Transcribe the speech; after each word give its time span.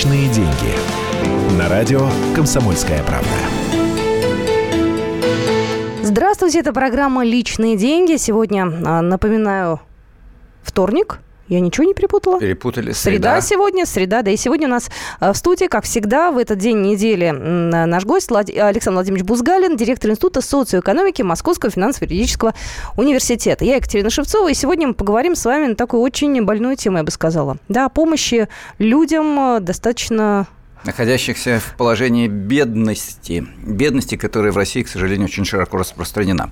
Личные 0.00 0.30
деньги. 0.30 1.58
На 1.58 1.68
радио 1.68 2.08
Комсомольская 2.34 3.02
правда. 3.02 3.28
Здравствуйте, 6.02 6.60
это 6.60 6.72
программа 6.72 7.22
«Личные 7.22 7.76
деньги». 7.76 8.16
Сегодня, 8.16 8.62
а, 8.86 9.02
напоминаю, 9.02 9.78
вторник– 10.62 11.18
я 11.50 11.60
ничего 11.60 11.84
не 11.84 11.94
перепутала? 11.94 12.38
Перепутали. 12.38 12.92
Среда. 12.92 13.40
Среда 13.40 13.40
сегодня, 13.40 13.84
среда. 13.84 14.22
Да 14.22 14.30
и 14.30 14.36
сегодня 14.36 14.68
у 14.68 14.70
нас 14.70 14.88
э, 15.20 15.32
в 15.32 15.36
студии, 15.36 15.66
как 15.66 15.84
всегда, 15.84 16.30
в 16.30 16.38
этот 16.38 16.58
день 16.58 16.80
недели 16.80 17.30
наш 17.30 18.04
гость 18.04 18.30
Александр 18.30 18.96
Владимирович 18.96 19.26
Бузгалин, 19.26 19.76
директор 19.76 20.10
Института 20.10 20.42
социоэкономики 20.42 21.22
Московского 21.22 21.72
финансово-юридического 21.72 22.54
университета. 22.96 23.64
Я 23.64 23.76
Екатерина 23.76 24.10
Шевцова, 24.10 24.48
и 24.48 24.54
сегодня 24.54 24.88
мы 24.88 24.94
поговорим 24.94 25.34
с 25.34 25.44
вами 25.44 25.66
на 25.66 25.74
такую 25.74 26.02
очень 26.02 26.40
больную 26.44 26.76
тему, 26.76 26.98
я 26.98 27.02
бы 27.02 27.10
сказала. 27.10 27.56
Да, 27.68 27.86
о 27.86 27.88
помощи 27.88 28.48
людям 28.78 29.56
э, 29.56 29.60
достаточно 29.60 30.46
находящихся 30.84 31.60
в 31.60 31.76
положении 31.76 32.28
бедности, 32.28 33.46
бедности, 33.64 34.16
которая 34.16 34.52
в 34.52 34.56
России, 34.56 34.82
к 34.82 34.88
сожалению, 34.88 35.26
очень 35.26 35.44
широко 35.44 35.76
распространена. 35.76 36.50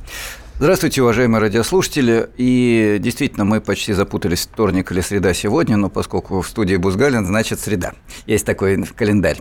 Здравствуйте, 0.61 1.03
уважаемые 1.03 1.41
радиослушатели. 1.41 2.31
И 2.37 2.97
действительно, 2.99 3.45
мы 3.45 3.61
почти 3.61 3.93
запутались 3.93 4.41
вторник 4.41 4.91
или 4.91 5.01
среда 5.01 5.33
сегодня, 5.33 5.77
но 5.77 5.89
поскольку 5.89 6.41
в 6.41 6.49
студии 6.49 6.75
Бузгалин, 6.75 7.25
значит 7.25 7.61
среда. 7.61 7.93
Есть 8.27 8.45
такой 8.45 8.83
календарь. 8.83 9.39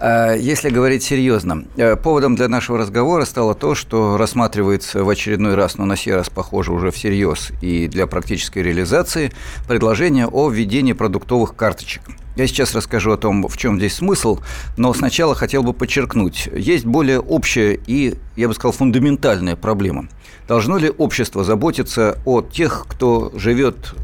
А 0.00 0.32
если 0.34 0.68
говорить 0.70 1.04
серьезно, 1.04 1.66
э, 1.76 1.94
поводом 1.94 2.34
для 2.34 2.48
нашего 2.48 2.78
разговора 2.78 3.24
стало 3.26 3.54
то, 3.54 3.76
что 3.76 4.16
рассматривается 4.16 5.04
в 5.04 5.08
очередной 5.08 5.54
раз, 5.54 5.78
но 5.78 5.84
на 5.84 5.94
сей 5.94 6.14
раз, 6.16 6.30
похоже, 6.30 6.72
уже 6.72 6.90
всерьез 6.90 7.52
и 7.62 7.86
для 7.86 8.08
практической 8.08 8.58
реализации, 8.58 9.30
предложение 9.68 10.26
о 10.26 10.50
введении 10.50 10.94
продуктовых 10.94 11.54
карточек– 11.54 12.02
я 12.36 12.46
сейчас 12.46 12.74
расскажу 12.74 13.12
о 13.12 13.16
том, 13.16 13.48
в 13.48 13.56
чем 13.56 13.78
здесь 13.78 13.94
смысл, 13.94 14.40
но 14.76 14.92
сначала 14.92 15.34
хотел 15.34 15.62
бы 15.62 15.72
подчеркнуть, 15.72 16.48
есть 16.54 16.84
более 16.84 17.20
общая 17.20 17.80
и, 17.86 18.14
я 18.36 18.48
бы 18.48 18.54
сказал, 18.54 18.72
фундаментальная 18.72 19.56
проблема. 19.56 20.08
Должно 20.46 20.76
ли 20.78 20.90
общество 20.90 21.44
заботиться 21.44 22.18
о 22.24 22.42
тех, 22.42 22.86
кто 22.88 23.32
живет 23.34 23.94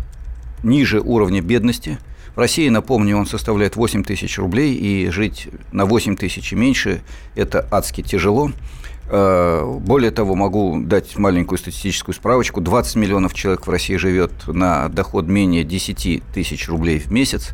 ниже 0.62 1.00
уровня 1.00 1.40
бедности? 1.40 1.98
В 2.34 2.38
России, 2.38 2.68
напомню, 2.70 3.18
он 3.18 3.26
составляет 3.26 3.76
8 3.76 4.04
тысяч 4.04 4.38
рублей, 4.38 4.74
и 4.74 5.10
жить 5.10 5.48
на 5.70 5.84
8 5.84 6.16
тысяч 6.16 6.52
и 6.52 6.56
меньше– 6.56 7.02
это 7.34 7.66
адски 7.70 8.02
тяжело. 8.02 8.50
Э, 9.08 9.78
более 9.80 10.10
того, 10.10 10.34
могу 10.34 10.80
дать 10.80 11.18
маленькую 11.18 11.58
статистическую 11.58 12.14
справочку. 12.14 12.62
20 12.62 12.96
миллионов 12.96 13.34
человек 13.34 13.66
в 13.66 13.70
России 13.70 13.96
живет 13.96 14.32
на 14.46 14.88
доход 14.88 15.26
менее 15.26 15.64
10 15.64 16.22
тысяч 16.32 16.68
рублей 16.68 16.98
в 16.98 17.10
месяц. 17.12 17.50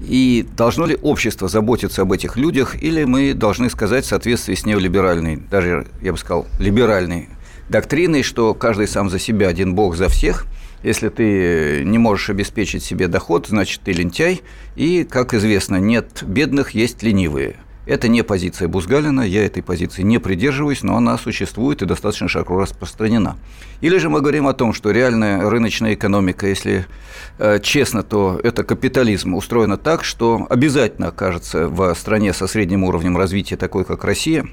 И 0.00 0.46
должно 0.56 0.86
ли 0.86 0.98
общество 1.00 1.48
заботиться 1.48 2.02
об 2.02 2.12
этих 2.12 2.36
людях, 2.36 2.82
или 2.82 3.04
мы 3.04 3.34
должны 3.34 3.70
сказать 3.70 4.04
в 4.04 4.08
соответствии 4.08 4.54
с 4.54 4.66
неолиберальной, 4.66 5.36
даже, 5.36 5.86
я 6.02 6.12
бы 6.12 6.18
сказал, 6.18 6.46
либеральной 6.58 7.28
доктриной, 7.68 8.22
что 8.22 8.54
каждый 8.54 8.88
сам 8.88 9.08
за 9.10 9.18
себя, 9.18 9.48
один 9.48 9.74
бог 9.74 9.96
за 9.96 10.08
всех. 10.08 10.46
Если 10.82 11.08
ты 11.08 11.82
не 11.84 11.96
можешь 11.96 12.28
обеспечить 12.28 12.84
себе 12.84 13.08
доход, 13.08 13.46
значит, 13.48 13.80
ты 13.82 13.92
лентяй. 13.92 14.42
И, 14.76 15.04
как 15.08 15.32
известно, 15.32 15.76
нет 15.76 16.22
бедных, 16.26 16.72
есть 16.72 17.02
ленивые. 17.02 17.56
Это 17.86 18.08
не 18.08 18.22
позиция 18.22 18.66
Бузгалина, 18.66 19.20
я 19.20 19.44
этой 19.44 19.62
позиции 19.62 20.02
не 20.02 20.18
придерживаюсь, 20.18 20.82
но 20.82 20.96
она 20.96 21.18
существует 21.18 21.82
и 21.82 21.86
достаточно 21.86 22.28
широко 22.28 22.58
распространена. 22.58 23.36
Или 23.82 23.98
же 23.98 24.08
мы 24.08 24.20
говорим 24.20 24.46
о 24.46 24.54
том, 24.54 24.72
что 24.72 24.90
реальная 24.90 25.48
рыночная 25.50 25.92
экономика, 25.92 26.46
если 26.46 26.86
э, 27.38 27.58
честно, 27.62 28.02
то 28.02 28.40
это 28.42 28.64
капитализм, 28.64 29.34
устроена 29.34 29.76
так, 29.76 30.02
что 30.02 30.46
обязательно 30.48 31.08
окажется 31.08 31.68
в 31.68 31.94
стране 31.94 32.32
со 32.32 32.46
средним 32.46 32.84
уровнем 32.84 33.18
развития, 33.18 33.56
такой 33.56 33.84
как 33.84 34.02
Россия, 34.04 34.46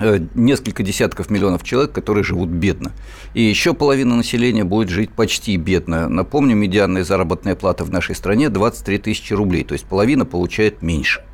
э, 0.00 0.20
несколько 0.34 0.82
десятков 0.82 1.28
миллионов 1.28 1.64
человек, 1.64 1.92
которые 1.92 2.24
живут 2.24 2.48
бедно. 2.48 2.92
И 3.34 3.42
еще 3.42 3.74
половина 3.74 4.16
населения 4.16 4.64
будет 4.64 4.88
жить 4.88 5.10
почти 5.10 5.58
бедно. 5.58 6.08
Напомню, 6.08 6.56
медианная 6.56 7.04
заработная 7.04 7.56
плата 7.56 7.84
в 7.84 7.90
нашей 7.90 8.14
стране 8.14 8.48
23 8.48 8.96
тысячи 8.96 9.34
рублей, 9.34 9.64
то 9.64 9.74
есть 9.74 9.84
половина 9.84 10.24
получает 10.24 10.80
меньше– 10.80 11.22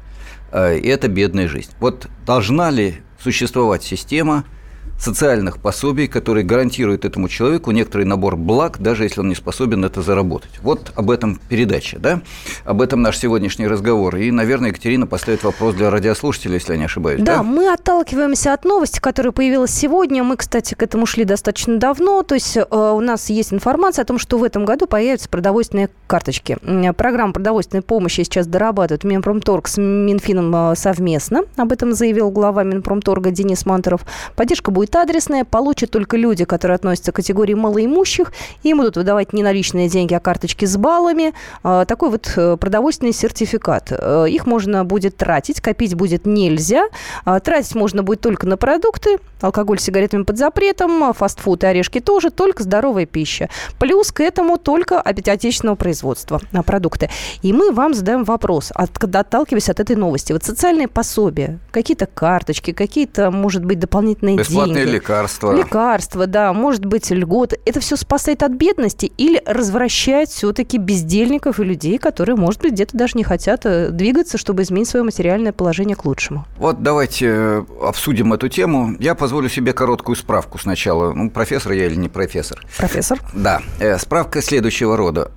Э, 0.53 0.79
и 0.79 0.89
это 0.89 1.09
бедная 1.09 1.49
жизнь. 1.49 1.71
Вот 1.81 2.09
должна 2.27 2.71
ли 2.71 3.03
существовать 3.19 3.83
система– 3.83 4.45
социальных 5.01 5.59
пособий, 5.59 6.07
которые 6.07 6.45
гарантируют 6.45 7.05
этому 7.05 7.29
человеку 7.29 7.71
некоторый 7.71 8.05
набор 8.05 8.37
благ, 8.37 8.79
даже 8.79 9.05
если 9.05 9.21
он 9.21 9.29
не 9.29 9.35
способен 9.35 9.85
это 9.85 10.03
заработать. 10.03 10.51
Вот 10.63 10.93
об 10.95 11.11
этом 11.11 11.41
передача, 11.49 11.99
да? 11.99 12.21
Об 12.65 12.83
этом 12.83 13.01
наш 13.01 13.19
сегодняшний 13.19 13.67
разговор. 13.67 14.17
И, 14.17 14.31
наверное, 14.31 14.69
Екатерина 14.69 15.07
поставит 15.07 15.43
вопрос 15.43 15.75
для 15.75 15.91
радиослушателей, 15.91 16.55
если 16.55 16.73
я 16.73 16.79
не 16.79 16.85
ошибаюсь. 16.85 17.23
Да, 17.23 17.39
да? 17.39 17.43
мы 17.43 17.73
отталкиваемся 17.73 18.53
от 18.53 18.65
новости, 18.65 19.01
которая 19.01 19.33
появилась 19.33 19.71
сегодня. 19.71 20.23
Мы, 20.23 20.37
кстати, 20.37 20.75
к 20.75 20.83
этому 20.83 21.07
шли 21.07 21.25
достаточно 21.25 21.79
давно. 21.79 22.23
То 22.23 22.35
есть 22.35 22.57
э, 22.57 22.63
у 22.71 23.01
нас 23.01 23.31
есть 23.31 23.55
информация 23.55 24.03
о 24.03 24.07
том, 24.07 24.19
что 24.19 24.39
в 24.39 24.45
этом 24.45 24.67
году 24.67 24.87
появятся 24.87 25.29
продовольственные 25.29 25.89
карточки. 26.07 26.59
Программа 26.97 27.33
продовольственной 27.33 27.83
помощи 27.83 28.23
сейчас 28.23 28.47
дорабатывает 28.47 29.05
Минпромторг 29.05 29.69
с 29.69 29.79
Минфином 29.81 30.55
э, 30.73 30.77
совместно. 30.77 31.43
Об 31.57 31.73
этом 31.73 31.95
заявил 31.95 32.31
глава 32.31 32.65
Минпромторга 32.65 33.31
Денис 33.31 33.65
Мантуров. 33.65 34.03
Поддержка 34.37 34.70
будет 34.71 34.91
будет 34.91 34.97
адресная, 34.97 35.45
получат 35.45 35.91
только 35.91 36.17
люди, 36.17 36.45
которые 36.45 36.75
относятся 36.75 37.13
к 37.13 37.17
категории 37.17 37.55
малоимущих. 37.55 38.33
Им 38.63 38.79
будут 38.79 38.97
выдавать 38.97 39.33
не 39.33 39.43
наличные 39.43 39.89
деньги, 39.89 40.15
а 40.15 40.21
карточки 40.21 40.65
с 40.65 40.77
баллами. 40.77 41.33
А, 41.63 41.85
такой 41.85 42.11
вот 42.11 42.33
э, 42.37 42.57
продовольственный 42.57 43.13
сертификат. 43.13 43.89
Э, 43.91 44.27
их 44.29 44.47
можно 44.47 44.85
будет 44.85 45.17
тратить, 45.17 45.61
копить 45.61 45.95
будет 45.95 46.27
нельзя. 46.27 46.89
А, 47.25 47.41
тратить 47.41 47.75
можно 47.75 48.03
будет 48.03 48.21
только 48.21 48.47
на 48.47 48.57
продукты. 48.57 49.19
Алкоголь 49.41 49.79
с 49.79 49.83
сигаретами 49.83 50.23
под 50.23 50.39
запретом, 50.39 51.15
фастфуд 51.15 51.65
и 51.65 51.67
орешки 51.67 52.01
тоже, 52.01 52.31
только 52.31 52.63
здоровая 52.63 53.07
пища. 53.07 53.49
Плюс 53.79 54.13
к 54.13 54.21
этому 54.21 54.59
только 54.59 55.01
отечественного 55.01 55.77
производства 55.77 56.41
а, 56.53 56.63
продукты. 56.63 57.11
И 57.43 57.53
мы 57.53 57.73
вам 57.73 57.95
задаем 57.95 58.25
вопрос, 58.25 58.73
отталкиваясь 58.75 59.69
от 59.69 59.81
этой 59.81 59.97
новости. 59.97 60.33
Вот 60.33 60.45
социальные 60.45 60.89
пособия, 60.89 61.59
какие-то 61.71 62.07
карточки, 62.07 62.73
какие-то, 62.73 63.31
может 63.31 63.65
быть, 63.65 63.79
дополнительные 63.79 64.37
Бесплатные 64.37 64.60
деньги. 64.67 64.91
лекарства. 64.91 65.53
Лекарства, 65.57 66.27
да, 66.27 66.53
может 66.53 66.85
быть, 66.85 67.11
льготы. 67.11 67.59
Это 67.65 67.81
все 67.81 67.97
спасает 67.97 68.43
от 68.43 68.53
бедности 68.53 69.11
или 69.17 69.43
развращает 69.47 70.29
все-таки 70.29 70.79
бездельников 70.79 71.61
и 71.61 71.65
людей, 71.65 71.99
которые, 71.99 72.37
может 72.37 72.61
быть, 72.61 72.73
где-то 72.73 72.97
даже 72.97 73.17
не 73.17 73.25
хотят 73.25 73.65
э, 73.65 73.91
двигаться, 73.91 74.39
чтобы 74.39 74.63
изменить 74.63 74.89
свое 74.89 75.05
материальное 75.05 75.53
положение 75.53 75.97
к 75.97 76.05
лучшему. 76.05 76.47
Вот 76.59 76.83
давайте 76.83 77.27
э, 77.27 77.65
обсудим 77.83 78.33
эту 78.33 78.49
тему. 78.49 78.97
Я 78.99 79.15
позволю 79.15 79.49
себе 79.49 79.73
короткую 79.73 80.17
справку 80.17 80.59
сначала. 80.59 81.13
Ну, 81.13 81.31
профессор 81.31 81.73
я 81.73 81.87
или 81.87 81.97
не 81.97 82.09
профессор? 82.09 82.65
Профессор. 82.77 83.21
Да. 83.35 83.63
Э, 83.79 83.99
справка 83.99 84.43
следующего 84.43 84.97
рода. 84.97 85.31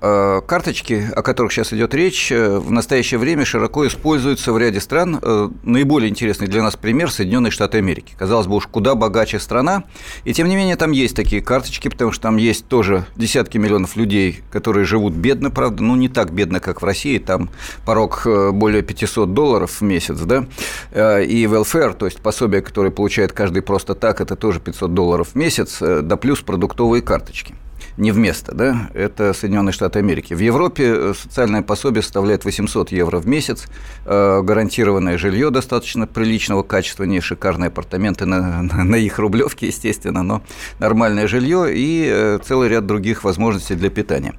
Карточки, 0.46 1.08
о 1.14 1.22
которых 1.22 1.52
сейчас 1.52 1.72
идет 1.72 1.94
речь, 1.94 2.30
в 2.30 2.70
настоящее 2.70 3.18
время 3.18 3.44
широко 3.44 3.86
используются 3.86 4.52
в 4.52 4.58
ряде 4.58 4.80
стран. 4.80 5.20
Наиболее 5.62 6.10
интересный 6.10 6.46
для 6.46 6.62
нас 6.62 6.76
пример– 6.76 7.10
Соединенные 7.12 7.50
Штаты 7.50 7.78
Америки. 7.78 8.14
Казалось 8.18 8.46
бы, 8.46 8.56
уж 8.56 8.66
куда 8.66 8.94
богаче 8.94 9.13
богаче 9.14 9.38
страна. 9.38 9.84
И 10.24 10.32
тем 10.32 10.48
не 10.48 10.56
менее 10.56 10.76
там 10.76 10.90
есть 10.90 11.14
такие 11.14 11.40
карточки, 11.40 11.88
потому 11.88 12.10
что 12.10 12.22
там 12.22 12.36
есть 12.36 12.66
тоже 12.66 13.04
десятки 13.16 13.58
миллионов 13.58 13.96
людей, 13.96 14.40
которые 14.50 14.84
живут 14.84 15.14
бедно, 15.14 15.50
правда, 15.50 15.84
ну 15.84 15.94
не 15.94 16.08
так 16.08 16.32
бедно, 16.32 16.58
как 16.58 16.82
в 16.82 16.84
России, 16.84 17.18
там 17.18 17.48
порог 17.84 18.22
э, 18.26 18.50
более 18.50 18.82
500 18.82 19.32
долларов 19.32 19.80
в 19.80 19.82
месяц, 19.82 20.18
да, 20.18 20.46
э, 20.90 21.24
и 21.24 21.44
welfare, 21.44 21.94
то 21.94 22.06
есть 22.06 22.20
пособие, 22.20 22.60
которое 22.60 22.90
получает 22.90 23.32
каждый 23.32 23.62
просто 23.62 23.94
так, 23.94 24.20
это 24.20 24.34
тоже 24.34 24.58
500 24.58 24.92
долларов 24.92 25.28
в 25.28 25.34
месяц, 25.36 25.80
э, 25.80 26.00
да 26.02 26.16
плюс 26.16 26.40
продуктовые 26.40 27.02
карточки 27.02 27.54
не 27.96 28.10
вместо, 28.10 28.54
да, 28.54 28.90
это 28.94 29.32
Соединенные 29.32 29.72
Штаты 29.72 30.00
Америки. 30.00 30.34
В 30.34 30.40
Европе 30.40 30.84
э, 30.86 31.14
социальное 31.16 31.62
пособие 31.62 32.02
составляет 32.02 32.44
800 32.44 32.90
евро 32.92 33.18
в 33.18 33.26
месяц, 33.26 33.66
э, 34.04 34.42
гарантированное 34.42 35.16
жилье 35.16 35.50
достаточно 35.50 36.06
приличного 36.06 36.62
качества, 36.62 37.04
не 37.04 37.20
шикарные 37.20 37.68
апартаменты 37.68 38.26
на, 38.26 38.62
на, 38.62 38.84
на 38.84 38.96
их 38.96 39.18
рублевке, 39.18 39.68
естественно, 39.68 40.22
но 40.22 40.42
нормальное 40.78 41.28
жилье 41.28 41.66
и 41.72 42.08
э, 42.10 42.38
целый 42.44 42.68
ряд 42.68 42.86
других 42.86 43.22
возможностей 43.24 43.74
для 43.74 43.90
питания. 43.90 44.34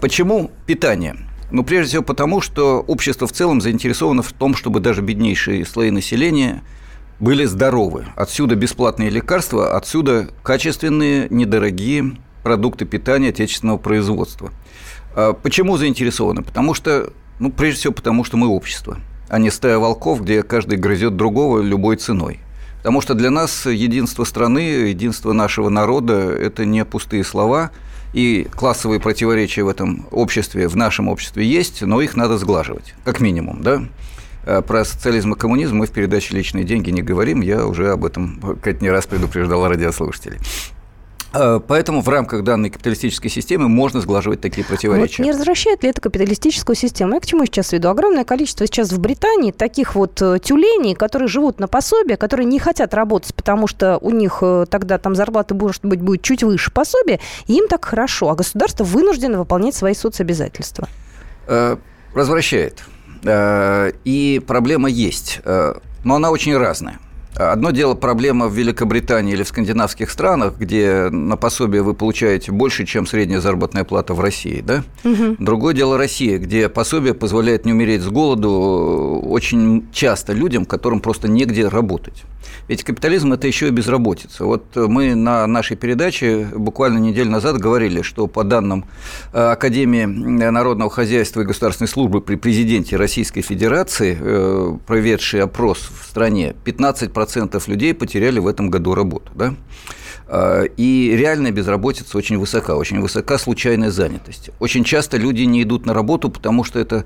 Почему 0.00 0.50
питание? 0.66 1.16
Ну, 1.50 1.64
прежде 1.64 1.90
всего 1.90 2.02
потому, 2.02 2.40
что 2.40 2.80
общество 2.80 3.26
в 3.26 3.32
целом 3.32 3.60
заинтересовано 3.60 4.22
в 4.22 4.32
том, 4.32 4.54
чтобы 4.54 4.80
даже 4.80 5.02
беднейшие 5.02 5.64
слои 5.66 5.90
населения 5.90 6.62
были 7.20 7.44
здоровы. 7.44 8.06
Отсюда 8.16 8.54
бесплатные 8.54 9.10
лекарства, 9.10 9.76
отсюда 9.76 10.28
качественные, 10.42 11.28
недорогие 11.30 12.16
продукты 12.42 12.84
питания 12.84 13.28
отечественного 13.28 13.78
производства. 13.78 14.50
А 15.14 15.32
почему 15.32 15.76
заинтересованы? 15.76 16.42
Потому 16.42 16.74
что, 16.74 17.12
ну, 17.38 17.50
прежде 17.50 17.80
всего, 17.80 17.92
потому 17.92 18.24
что 18.24 18.36
мы 18.36 18.48
общество, 18.48 18.98
а 19.28 19.38
не 19.38 19.50
стая 19.50 19.78
волков, 19.78 20.22
где 20.22 20.42
каждый 20.42 20.78
грызет 20.78 21.16
другого 21.16 21.60
любой 21.60 21.96
ценой. 21.96 22.40
Потому 22.78 23.00
что 23.00 23.14
для 23.14 23.30
нас 23.30 23.66
единство 23.66 24.24
страны, 24.24 24.58
единство 24.58 25.32
нашего 25.32 25.68
народа– 25.68 26.14
это 26.40 26.64
не 26.64 26.84
пустые 26.84 27.22
слова, 27.22 27.70
и 28.12 28.46
классовые 28.54 29.00
противоречия 29.00 29.62
в 29.62 29.68
этом 29.68 30.06
обществе, 30.10 30.68
в 30.68 30.76
нашем 30.76 31.08
обществе 31.08 31.46
есть, 31.46 31.80
но 31.82 32.02
их 32.02 32.16
надо 32.16 32.36
сглаживать, 32.38 32.94
как 33.04 33.20
минимум, 33.20 33.62
да? 33.62 33.84
Про 34.62 34.84
социализм 34.84 35.32
и 35.32 35.38
коммунизм 35.38 35.76
мы 35.76 35.86
в 35.86 35.92
передаче 35.92 36.34
«Личные 36.34 36.64
деньги» 36.64 36.90
не 36.90 37.00
говорим. 37.00 37.40
Я 37.40 37.64
уже 37.64 37.92
об 37.92 38.04
этом 38.04 38.58
как 38.60 38.82
не 38.82 38.90
раз 38.90 39.06
предупреждал 39.06 39.66
радиослушателей. 39.68 40.40
Э, 41.34 41.60
поэтому 41.66 42.02
в 42.02 42.08
рамках 42.08 42.44
данной 42.44 42.70
капиталистической 42.70 43.28
системы 43.28 43.68
можно 43.68 44.00
сглаживать 44.00 44.40
такие 44.40 44.66
противоречия. 44.66 45.22
Вот 45.22 45.24
не 45.24 45.32
развращает 45.32 45.82
ли 45.82 45.90
это 45.90 46.00
капиталистическую 46.00 46.76
систему? 46.76 47.14
Я 47.14 47.20
к 47.20 47.26
чему 47.26 47.46
сейчас 47.46 47.72
веду? 47.72 47.88
Огромное 47.88 48.24
количество 48.24 48.66
сейчас 48.66 48.92
в 48.92 49.00
Британии 49.00 49.50
таких 49.50 49.94
вот 49.94 50.20
э, 50.20 50.38
тюленей, 50.42 50.94
которые 50.94 51.28
живут 51.28 51.58
на 51.58 51.68
пособие, 51.68 52.16
которые 52.16 52.46
не 52.46 52.58
хотят 52.58 52.94
работать, 52.94 53.34
потому 53.34 53.66
что 53.66 53.98
у 53.98 54.10
них 54.10 54.38
э, 54.42 54.66
тогда 54.68 54.98
там 54.98 55.14
зарплата, 55.14 55.54
может 55.54 55.84
быть, 55.84 56.00
будет 56.00 56.22
чуть 56.22 56.42
выше 56.42 56.70
пособия, 56.70 57.20
и 57.46 57.54
им 57.54 57.68
так 57.68 57.84
хорошо, 57.84 58.28
а 58.30 58.34
государство 58.34 58.84
вынуждено 58.84 59.38
выполнять 59.38 59.74
свои 59.74 59.94
соцобязательства. 59.94 60.88
Развращает. 62.14 62.82
И 63.24 64.42
проблема 64.46 64.88
есть, 64.88 65.40
но 65.44 66.14
она 66.14 66.30
очень 66.30 66.56
разная. 66.56 66.98
Одно 67.34 67.70
дело 67.70 67.94
проблема 67.94 68.48
в 68.48 68.54
Великобритании 68.54 69.32
или 69.32 69.42
в 69.42 69.48
скандинавских 69.48 70.10
странах, 70.10 70.54
где 70.58 71.08
на 71.10 71.36
пособие 71.36 71.82
вы 71.82 71.94
получаете 71.94 72.52
больше, 72.52 72.84
чем 72.84 73.06
средняя 73.06 73.40
заработная 73.40 73.84
плата 73.84 74.12
в 74.12 74.20
России, 74.20 74.60
да? 74.60 74.84
Угу. 75.04 75.36
Другое 75.38 75.74
дело 75.74 75.96
Россия, 75.96 76.38
где 76.38 76.68
пособие 76.68 77.14
позволяет 77.14 77.64
не 77.64 77.72
умереть 77.72 78.02
с 78.02 78.08
голоду 78.08 79.22
очень 79.24 79.86
часто 79.92 80.34
людям, 80.34 80.66
которым 80.66 81.00
просто 81.00 81.28
негде 81.28 81.68
работать. 81.68 82.24
Ведь 82.68 82.84
капитализм– 82.84 83.32
это 83.34 83.46
еще 83.46 83.68
и 83.68 83.70
безработица. 83.70 84.44
Вот 84.44 84.76
мы 84.76 85.14
на 85.14 85.46
нашей 85.46 85.76
передаче 85.76 86.48
буквально 86.54 86.98
неделю 86.98 87.30
назад 87.30 87.58
говорили, 87.58 88.02
что 88.02 88.26
по 88.26 88.44
данным 88.44 88.84
э, 89.32 89.38
Академии 89.38 90.04
народного 90.04 90.90
хозяйства 90.90 91.42
и 91.42 91.44
государственной 91.44 91.88
службы 91.88 92.20
при 92.20 92.36
президенте 92.36 92.96
Российской 92.96 93.42
Федерации, 93.42 94.16
э, 94.18 94.76
проведший 94.86 95.42
опрос 95.42 95.78
в 95.78 96.06
стране, 96.06 96.54
15% 96.64 97.62
людей 97.68 97.94
потеряли 97.94 98.38
в 98.38 98.46
этом 98.46 98.70
году 98.70 98.94
работу. 98.94 99.32
Да? 99.34 99.54
Э, 100.28 100.66
и 100.76 101.14
реальная 101.16 101.50
безработица 101.50 102.16
очень 102.16 102.38
высока, 102.38 102.76
очень 102.76 103.00
высока 103.00 103.38
случайная 103.38 103.90
занятость. 103.90 104.50
Очень 104.60 104.84
часто 104.84 105.16
люди 105.16 105.42
не 105.42 105.62
идут 105.62 105.86
на 105.86 105.94
работу, 105.94 106.30
потому 106.30 106.64
что 106.64 106.78
это 106.78 107.04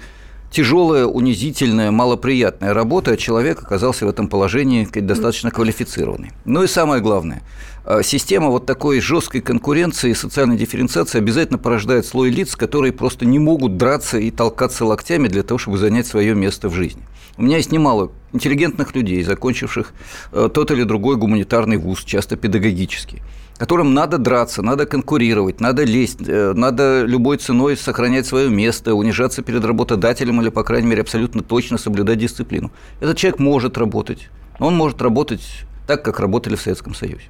тяжелая, 0.57 1.05
унизительная, 1.05 1.91
малоприятная 1.91 2.73
работа, 2.73 3.11
а 3.11 3.17
человек 3.19 3.63
оказался 3.63 4.07
в 4.07 4.09
этом 4.09 4.27
положении 4.27 4.89
достаточно 5.01 5.51
квалифицированный. 5.51 6.33
Ну 6.47 6.63
и 6.63 6.67
самое 6.67 7.03
главное, 7.03 7.43
э, 7.85 8.01
система 8.03 8.49
вот 8.49 8.65
такой 8.65 9.01
жесткой 9.01 9.43
конкуренции 9.43 10.13
и 10.13 10.15
социальной 10.15 10.57
дифференциации 10.57 11.19
обязательно 11.19 11.59
порождает 11.59 12.07
слой 12.07 12.31
лиц, 12.31 12.57
которые 12.57 12.95
просто 12.95 13.27
не 13.27 13.39
могут 13.39 13.77
драться 13.77 14.17
и 14.17 14.31
толкаться 14.31 14.87
локтями 14.87 15.29
для 15.29 15.43
того, 15.43 15.59
чтобы 15.59 15.77
занять 15.77 16.07
свое 16.07 16.35
место 16.35 16.71
в 16.71 16.73
жизни. 16.73 17.03
У 17.37 17.43
меня 17.43 17.59
есть 17.59 17.71
немало 17.71 18.11
интеллигентных 18.33 18.95
людей, 18.95 19.23
закончивших 19.25 19.93
э, 20.33 20.49
тот 20.55 20.71
или 20.71 20.85
другой 20.85 21.17
гуманитарный 21.17 21.77
вуз, 21.77 22.03
часто 22.03 22.37
педагогический 22.37 23.21
которым 23.59 23.95
надо 23.95 24.19
драться, 24.19 24.63
надо 24.63 24.87
конкурировать, 24.87 25.61
надо 25.61 25.85
лезть, 25.85 26.19
э, 26.27 26.53
надо 26.55 27.05
любой 27.05 27.39
ценой 27.39 27.77
сохранять 27.77 28.27
свое 28.27 28.51
место, 28.51 28.95
унижаться 28.95 29.43
перед 29.43 29.65
работодателем 29.65 30.41
или, 30.43 30.51
по 30.51 30.63
крайней 30.63 30.89
мере, 30.89 31.03
абсолютно 31.03 31.43
точно 31.43 31.79
соблюдать 31.79 32.19
дисциплину. 32.19 32.71
Этот 33.01 33.17
человек 33.17 33.41
может 33.41 33.79
работать, 33.79 34.29
но 34.59 34.67
он 34.67 34.77
может 34.77 35.01
работать 35.01 35.43
так, 35.87 36.05
как 36.05 36.21
работали 36.21 36.57
в 36.57 36.61
Советском 36.61 36.95
Союзе. 36.95 37.25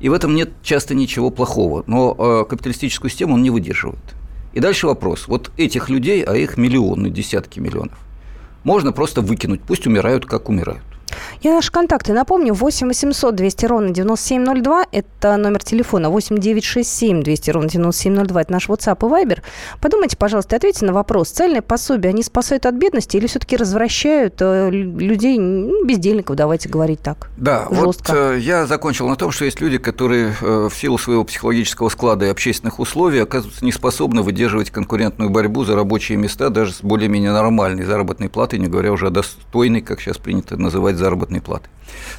И 0.00 0.08
в 0.08 0.14
этом 0.14 0.34
нет 0.34 0.50
часто 0.62 0.94
ничего 0.94 1.30
плохого, 1.30 1.84
но 1.86 2.16
э, 2.18 2.48
капиталистическую 2.48 3.10
систему 3.10 3.34
он 3.34 3.42
не 3.42 3.50
выдерживает. 3.50 4.00
И 4.54 4.60
дальше 4.60 4.86
вопрос. 4.86 5.28
Вот 5.28 5.50
этих 5.58 5.90
людей, 5.90 6.22
а 6.22 6.34
их 6.34 6.56
миллионы, 6.56 7.10
десятки 7.10 7.60
миллионов, 7.60 7.98
можно 8.64 8.92
просто 8.92 9.20
выкинуть, 9.20 9.60
пусть 9.60 9.86
умирают, 9.86 10.26
как 10.26 10.48
умирают. 10.48 10.82
Я 11.42 11.54
наши 11.54 11.70
контакты 11.72 12.12
напомню. 12.12 12.54
8 12.54 12.88
800 12.88 13.34
200 13.34 13.66
ровно 13.66 13.90
9702. 13.90 14.86
Это 14.92 15.36
номер 15.36 15.62
телефона. 15.62 16.10
8 16.10 16.38
967 16.38 17.22
200 17.22 17.50
ровно 17.50 17.68
9702. 17.68 18.42
Это 18.42 18.52
наш 18.52 18.68
WhatsApp 18.68 18.98
и 18.98 19.10
Viber. 19.10 19.40
Подумайте, 19.80 20.16
пожалуйста, 20.16 20.56
ответьте 20.56 20.84
на 20.84 20.92
вопрос. 20.92 21.28
Социальные 21.28 21.62
пособия, 21.62 22.10
они 22.10 22.22
спасают 22.22 22.66
от 22.66 22.74
бедности 22.74 23.16
или 23.16 23.26
все-таки 23.26 23.56
развращают 23.56 24.34
э, 24.40 24.70
людей, 24.70 25.38
ну, 25.38 25.84
бездельников, 25.84 26.36
давайте 26.36 26.68
говорить 26.68 27.00
так? 27.00 27.30
Да, 27.36 27.66
жестко. 27.70 27.84
вот 27.84 28.10
э, 28.10 28.38
я 28.40 28.66
закончил 28.66 29.08
на 29.08 29.16
том, 29.16 29.30
что 29.30 29.44
есть 29.44 29.60
люди, 29.60 29.78
которые 29.78 30.34
э, 30.40 30.68
в 30.70 30.74
силу 30.74 30.98
своего 30.98 31.24
психологического 31.24 31.88
склада 31.88 32.26
и 32.26 32.28
общественных 32.28 32.78
условий 32.78 33.20
оказываются 33.20 33.64
не 33.64 33.72
способны 33.72 34.22
выдерживать 34.22 34.70
конкурентную 34.70 35.30
борьбу 35.30 35.64
за 35.64 35.76
рабочие 35.76 36.18
места 36.18 36.50
даже 36.50 36.72
с 36.72 36.82
более-менее 36.82 37.32
нормальной 37.32 37.84
заработной 37.84 38.28
платой, 38.28 38.58
не 38.58 38.66
говоря 38.66 38.92
уже 38.92 39.08
о 39.08 39.10
достойной, 39.10 39.80
как 39.80 40.00
сейчас 40.00 40.18
принято 40.18 40.56
называть, 40.56 40.96
заработной 41.00 41.40
платы. 41.40 41.68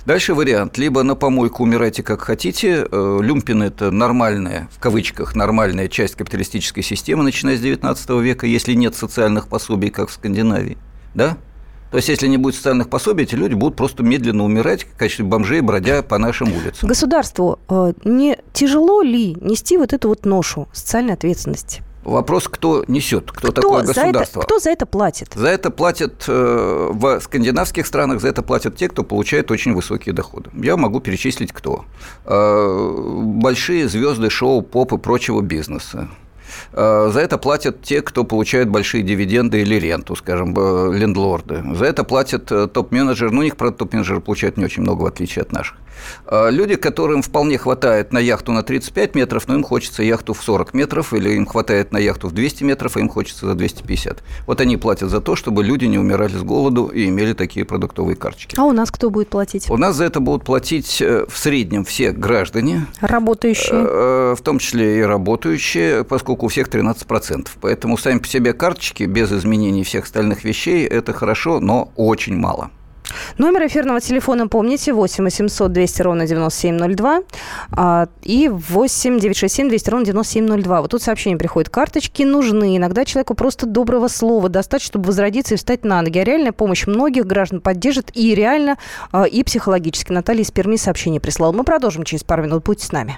Дальше 0.06 0.34
вариант. 0.34 0.78
Либо 0.78 1.04
на 1.04 1.16
помойку 1.16 1.64
умирайте 1.64 2.04
как 2.04 2.22
хотите. 2.22 2.88
Э, 2.92 3.20
люмпин– 3.22 3.64
это 3.64 3.92
нормальная, 3.92 4.68
в 4.72 4.80
кавычках, 4.80 5.36
нормальная 5.36 5.88
часть 5.88 6.16
капиталистической 6.16 6.82
системы, 6.82 7.24
начиная 7.24 7.58
с 7.58 7.62
19 7.62 8.10
века, 8.22 8.46
если 8.46 8.74
нет 8.74 8.96
социальных 8.96 9.48
пособий, 9.48 9.90
как 9.90 10.10
в 10.10 10.14
Скандинавии. 10.14 10.78
Да? 11.14 11.38
То 11.92 11.98
есть, 11.98 12.08
если 12.08 12.28
не 12.28 12.38
будет 12.38 12.56
социальных 12.56 12.90
пособий, 12.90 13.26
эти 13.26 13.36
люди 13.36 13.54
будут 13.54 13.76
просто 13.76 14.02
медленно 14.02 14.46
умирать 14.46 14.86
в 14.86 14.98
качестве 14.98 15.26
бомжей, 15.26 15.60
бродя 15.60 16.02
по 16.04 16.18
нашим 16.18 16.54
улицам. 16.54 16.88
Государству 16.88 17.60
э, 17.68 17.94
не 18.06 18.38
тяжело 18.54 19.02
ли 19.02 19.36
нести 19.42 19.78
вот 19.78 19.92
эту 19.92 20.08
вот 20.08 20.26
ношу 20.26 20.70
социальной 20.72 21.14
ответственности? 21.14 21.84
Вопрос, 22.04 22.48
кто 22.48 22.84
несет, 22.88 23.32
кто, 23.32 23.52
кто 23.52 23.62
такое 23.62 23.84
государство. 23.84 24.14
За 24.16 24.40
это, 24.40 24.48
кто 24.48 24.60
за 24.60 24.70
это 24.72 24.86
платит? 24.86 25.34
За 25.36 25.48
это 25.48 25.70
платят 25.70 26.26
э, 26.28 26.90
в 26.92 27.20
скандинавских 27.20 27.86
странах, 27.86 28.22
за 28.22 28.30
это 28.30 28.42
платят 28.42 28.76
те, 28.76 28.90
кто 28.90 29.04
получает 29.04 29.52
очень 29.52 29.74
высокие 29.74 30.14
доходы. 30.14 30.50
Я 30.54 30.78
могу 30.78 31.00
перечислить 31.00 31.52
кто. 31.52 31.86
Э, 32.26 33.22
большие 33.22 33.88
звезды 33.88 34.30
шоу, 34.30 34.64
поп 34.64 34.94
и 34.94 34.98
прочего 34.98 35.42
бизнеса. 35.42 36.10
Э, 36.74 37.10
за 37.12 37.20
это 37.20 37.38
платят 37.38 37.82
те, 37.82 38.02
кто 38.02 38.24
получает 38.24 38.70
большие 38.70 39.04
дивиденды 39.04 39.62
или 39.62 39.76
ренту, 39.76 40.16
скажем, 40.16 40.54
лендлорды. 40.94 41.64
За 41.76 41.86
это 41.86 42.04
платят 42.04 42.46
топ-менеджеры. 42.46 43.32
Ну, 43.32 43.40
у 43.40 43.44
них, 43.44 43.58
правда, 43.58 43.78
топ-менеджеры 43.78 44.22
получают 44.22 44.58
не 44.58 44.66
очень 44.66 44.84
много, 44.84 45.04
в 45.04 45.06
отличие 45.06 45.44
от 45.44 45.52
наших. 45.52 45.78
Люди, 46.32 46.76
которым 46.76 47.22
вполне 47.22 47.58
хватает 47.58 48.12
на 48.12 48.18
яхту 48.18 48.52
на 48.52 48.64
35 48.64 49.16
метров, 49.16 49.48
но 49.48 49.56
им 49.56 49.64
хочется 49.64 50.04
яхту 50.04 50.34
в 50.34 50.42
40 50.42 50.74
метров, 50.74 51.14
или 51.14 51.32
им 51.32 51.46
хватает 51.46 51.92
на 51.92 51.98
яхту 51.98 52.28
в 52.28 52.32
200 52.32 52.64
метров, 52.64 52.98
а 52.98 53.00
им 53.00 53.10
хочется 53.10 53.46
за 53.46 53.54
250. 53.54 54.24
Вот 54.48 54.62
они 54.62 54.78
платят 54.78 55.10
за 55.10 55.22
то, 55.22 55.36
чтобы 55.36 55.64
люди 55.64 55.86
не 55.86 56.00
умирали 56.00 56.38
с 56.38 56.44
голоду 56.44 56.88
и 56.88 57.08
имели 57.08 57.34
такие 57.34 57.66
продуктовые 57.66 58.16
карточки. 58.16 58.56
А 58.58 58.64
у 58.64 58.72
нас 58.72 58.92
кто 58.92 59.10
будет 59.10 59.30
платить? 59.30 59.70
У 59.70 59.78
нас 59.78 59.96
за 59.96 60.06
это 60.06 60.20
будут 60.20 60.44
платить 60.44 61.02
э, 61.02 61.26
в 61.28 61.38
среднем 61.38 61.86
все 61.86 62.12
граждане. 62.12 62.88
Работающие. 63.00 63.74
Э, 63.74 64.32
э, 64.32 64.36
в 64.36 64.42
том 64.42 64.60
числе 64.60 65.00
и 65.00 65.02
работающие, 65.02 66.04
поскольку 66.04 66.48
у 66.48 66.50
всех 66.62 66.70
13%. 66.70 67.48
Поэтому 67.62 67.98
сами 67.98 68.20
по 68.20 68.28
себе 68.28 68.54
карточки 68.54 69.04
без 69.04 69.32
изменений 69.32 69.84
всех 69.84 70.06
остальных 70.06 70.44
вещей– 70.44 70.86
это 70.88 71.14
хорошо, 71.14 71.60
но 71.60 71.92
очень 71.96 72.36
мало. 72.36 72.70
Номер 73.38 73.68
эфирного 73.68 74.00
телефона, 74.00 74.48
помните, 74.48 74.94
8 74.94 75.24
800 75.24 75.72
200 75.72 76.02
ровно 76.02 76.28
9702 76.28 77.22
а, 77.72 78.08
и 78.22 78.48
8 78.48 79.20
967 79.20 79.70
200 79.70 79.90
ровно 79.90 80.06
9702. 80.06 80.82
Вот 80.82 80.92
тут 80.92 81.02
сообщение 81.02 81.38
приходит. 81.38 81.70
Карточки 81.70 82.24
нужны. 82.24 82.78
Иногда 82.78 83.04
человеку 83.04 83.34
просто 83.34 83.66
доброго 83.66 84.08
слова 84.08 84.48
достаточно, 84.48 84.92
чтобы 84.92 85.08
возродиться 85.08 85.56
и 85.56 85.58
встать 85.58 85.84
на 85.84 86.02
ноги. 86.02 86.20
А 86.20 86.24
реальная 86.24 86.54
помощь 86.54 86.88
многих 86.88 87.26
граждан 87.26 87.60
поддержит 87.60 88.12
и 88.14 88.34
реально, 88.34 88.78
а, 89.12 89.24
и 89.24 89.44
психологически. 89.44 90.14
Наталья 90.14 90.44
из 90.44 90.52
Перми 90.52 90.78
сообщение 90.78 91.20
прислала. 91.20 91.52
Мы 91.52 91.64
продолжим 91.64 92.04
через 92.04 92.24
пару 92.24 92.44
минут. 92.44 92.64
Будьте 92.64 92.86
с 92.86 92.92
нами. 92.94 93.18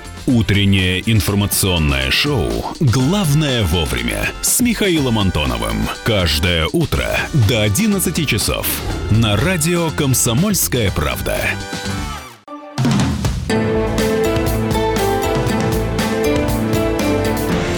Утреннее 0.33 1.03
информационное 1.11 2.09
шоу 2.09 2.49
«Главное 2.79 3.65
вовремя» 3.65 4.29
с 4.41 4.61
Михаилом 4.61 5.19
Антоновым. 5.19 5.75
Каждое 6.05 6.69
утро 6.71 7.05
до 7.49 7.61
11 7.63 8.25
часов 8.25 8.65
на 9.09 9.35
радио 9.35 9.89
«Комсомольская 9.89 10.89
правда». 10.91 11.37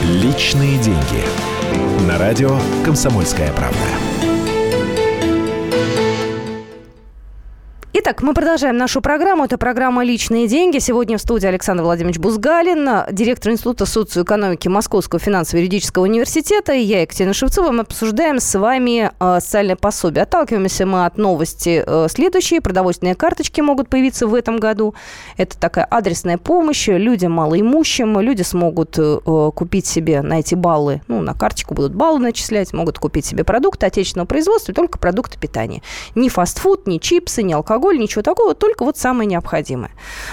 Личные 0.04 0.78
деньги. 0.78 1.24
На 2.08 2.20
радио 2.20 2.60
«Комсомольская 2.86 3.52
правда». 3.54 4.13
Итак, 8.06 8.22
мы 8.22 8.34
продолжаем 8.34 8.76
нашу 8.76 9.00
программу. 9.00 9.46
Это 9.46 9.58
программа 9.58 10.04
«Личные 10.04 10.46
деньги». 10.50 10.80
Сегодня 10.80 11.18
в 11.18 11.22
студии 11.22 11.48
Александр 11.48 11.84
Владимирович 11.84 12.20
Бузгалин, 12.20 13.06
директор 13.10 13.54
Института 13.54 13.86
социоэкономики 13.86 14.68
Московского 14.68 15.20
финансово-юридического 15.22 16.04
университета. 16.04 16.74
И 16.74 16.82
я, 16.82 17.04
Екатерина 17.04 17.34
Шевцова. 17.34 17.72
Мы 17.72 17.80
обсуждаем 17.84 18.42
с 18.42 18.60
вами 18.60 19.10
э, 19.18 19.40
социальное 19.40 19.78
пособие. 19.78 20.24
Отталкиваемся 20.24 20.86
мы 20.86 21.06
от 21.06 21.18
новости 21.18 21.82
э, 21.88 22.08
следующей. 22.10 22.60
Продовольственные 22.60 23.16
карточки 23.16 23.62
могут 23.62 23.88
появиться 23.88 24.28
в 24.28 24.36
этом 24.36 24.58
году. 24.58 24.96
Это 25.38 25.58
такая 25.58 25.86
адресная 25.86 26.38
помощь 26.38 26.90
людям 26.90 27.32
малоимущим. 27.32 28.20
Люди 28.20 28.42
смогут 28.42 28.96
э, 28.98 29.52
купить 29.56 29.86
себе 29.86 30.22
на 30.22 30.42
эти 30.42 30.56
баллы, 30.56 31.02
ну, 31.08 31.22
на 31.22 31.34
карточку 31.34 31.74
будут 31.74 31.96
баллы 31.96 32.20
начислять, 32.20 32.74
могут 32.74 33.00
купить 33.00 33.26
себе 33.26 33.46
продукты 33.46 33.86
отечественного 33.86 34.28
производства, 34.28 34.74
только 34.74 35.00
продукты 35.00 35.40
питания. 35.40 35.82
Ни 36.16 36.28
фастфуд, 36.28 36.86
ни 36.86 36.98
чипсы, 36.98 37.44
ни 37.44 37.54
алкоголь 37.54 37.93
алкоголь, 37.94 38.00
ничего 38.00 38.22
такого, 38.22 38.54
только 38.54 38.84
вот 38.84 38.98
самое 38.98 39.28
необходимое. 39.28 39.92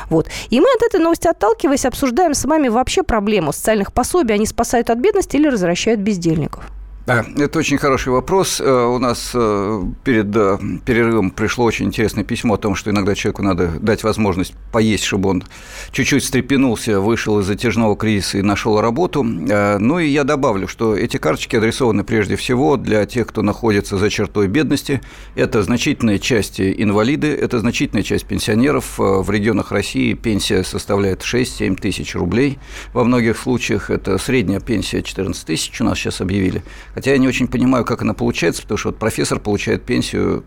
Вот. 0.08 0.26
И 0.50 0.60
мы 0.60 0.66
от 0.76 0.82
этой 0.82 1.00
новости 1.00 1.28
отталкиваясь, 1.28 1.84
обсуждаем 1.84 2.34
с 2.34 2.44
вами 2.44 2.68
вообще 2.68 3.02
проблему 3.02 3.52
социальных 3.52 3.92
пособий. 3.92 4.34
Они 4.34 4.46
спасают 4.46 4.90
от 4.90 4.98
бедности 4.98 5.36
или 5.36 5.48
возвращают 5.48 6.00
бездельников? 6.00 6.64
Это 7.10 7.58
очень 7.58 7.76
хороший 7.76 8.10
вопрос. 8.10 8.60
Э, 8.60 8.70
у 8.70 8.98
нас 9.00 9.32
э, 9.34 9.82
перед 10.04 10.26
э, 10.36 10.58
перерывом 10.84 11.32
пришло 11.32 11.64
очень 11.64 11.86
интересное 11.86 12.22
письмо 12.22 12.54
о 12.54 12.56
том, 12.56 12.76
что 12.76 12.90
иногда 12.90 13.16
человеку 13.16 13.42
надо 13.42 13.66
дать 13.80 14.04
возможность 14.04 14.54
поесть, 14.70 15.02
чтобы 15.02 15.30
он 15.30 15.44
чуть-чуть 15.90 16.22
встрепенулся, 16.22 17.00
вышел 17.00 17.40
из 17.40 17.46
затяжного 17.46 17.96
кризиса 17.96 18.38
и 18.38 18.42
нашел 18.42 18.80
работу. 18.80 19.24
Ну 19.24 19.98
и 19.98 20.06
я 20.06 20.22
добавлю, 20.22 20.68
что 20.68 20.96
эти 20.96 21.16
карточки 21.16 21.56
адресованы 21.56 22.04
прежде 22.04 22.36
всего 22.36 22.76
для 22.76 23.04
тех, 23.06 23.26
кто 23.26 23.42
находится 23.42 23.96
за 23.96 24.08
чертой 24.08 24.46
бедности. 24.46 25.00
Это 25.34 25.64
значительная 25.64 26.20
часть 26.20 26.60
инвалиды, 26.60 27.34
это 27.34 27.58
значительная 27.58 28.04
часть 28.04 28.26
пенсионеров. 28.26 28.98
В 28.98 29.28
регионах 29.30 29.72
России 29.72 30.14
пенсия 30.14 30.62
составляет 30.62 31.22
6-7 31.22 31.74
тысяч 31.74 32.14
рублей. 32.14 32.58
Во 32.92 33.02
многих 33.02 33.36
случаях 33.36 33.90
это 33.90 34.16
средняя 34.18 34.60
пенсия 34.60 35.02
14 35.02 35.44
тысяч 35.44 35.80
у 35.80 35.84
нас 35.84 35.98
сейчас 35.98 36.20
объявили. 36.20 36.62
Хотя 37.00 37.12
я 37.12 37.16
не 37.18 37.28
очень 37.28 37.48
понимаю, 37.48 37.86
как 37.86 38.02
она 38.02 38.12
получается, 38.12 38.60
потому 38.60 38.76
что 38.76 38.90
вот 38.90 38.98
профессор 38.98 39.40
получает 39.40 39.86
пенсию, 39.86 40.44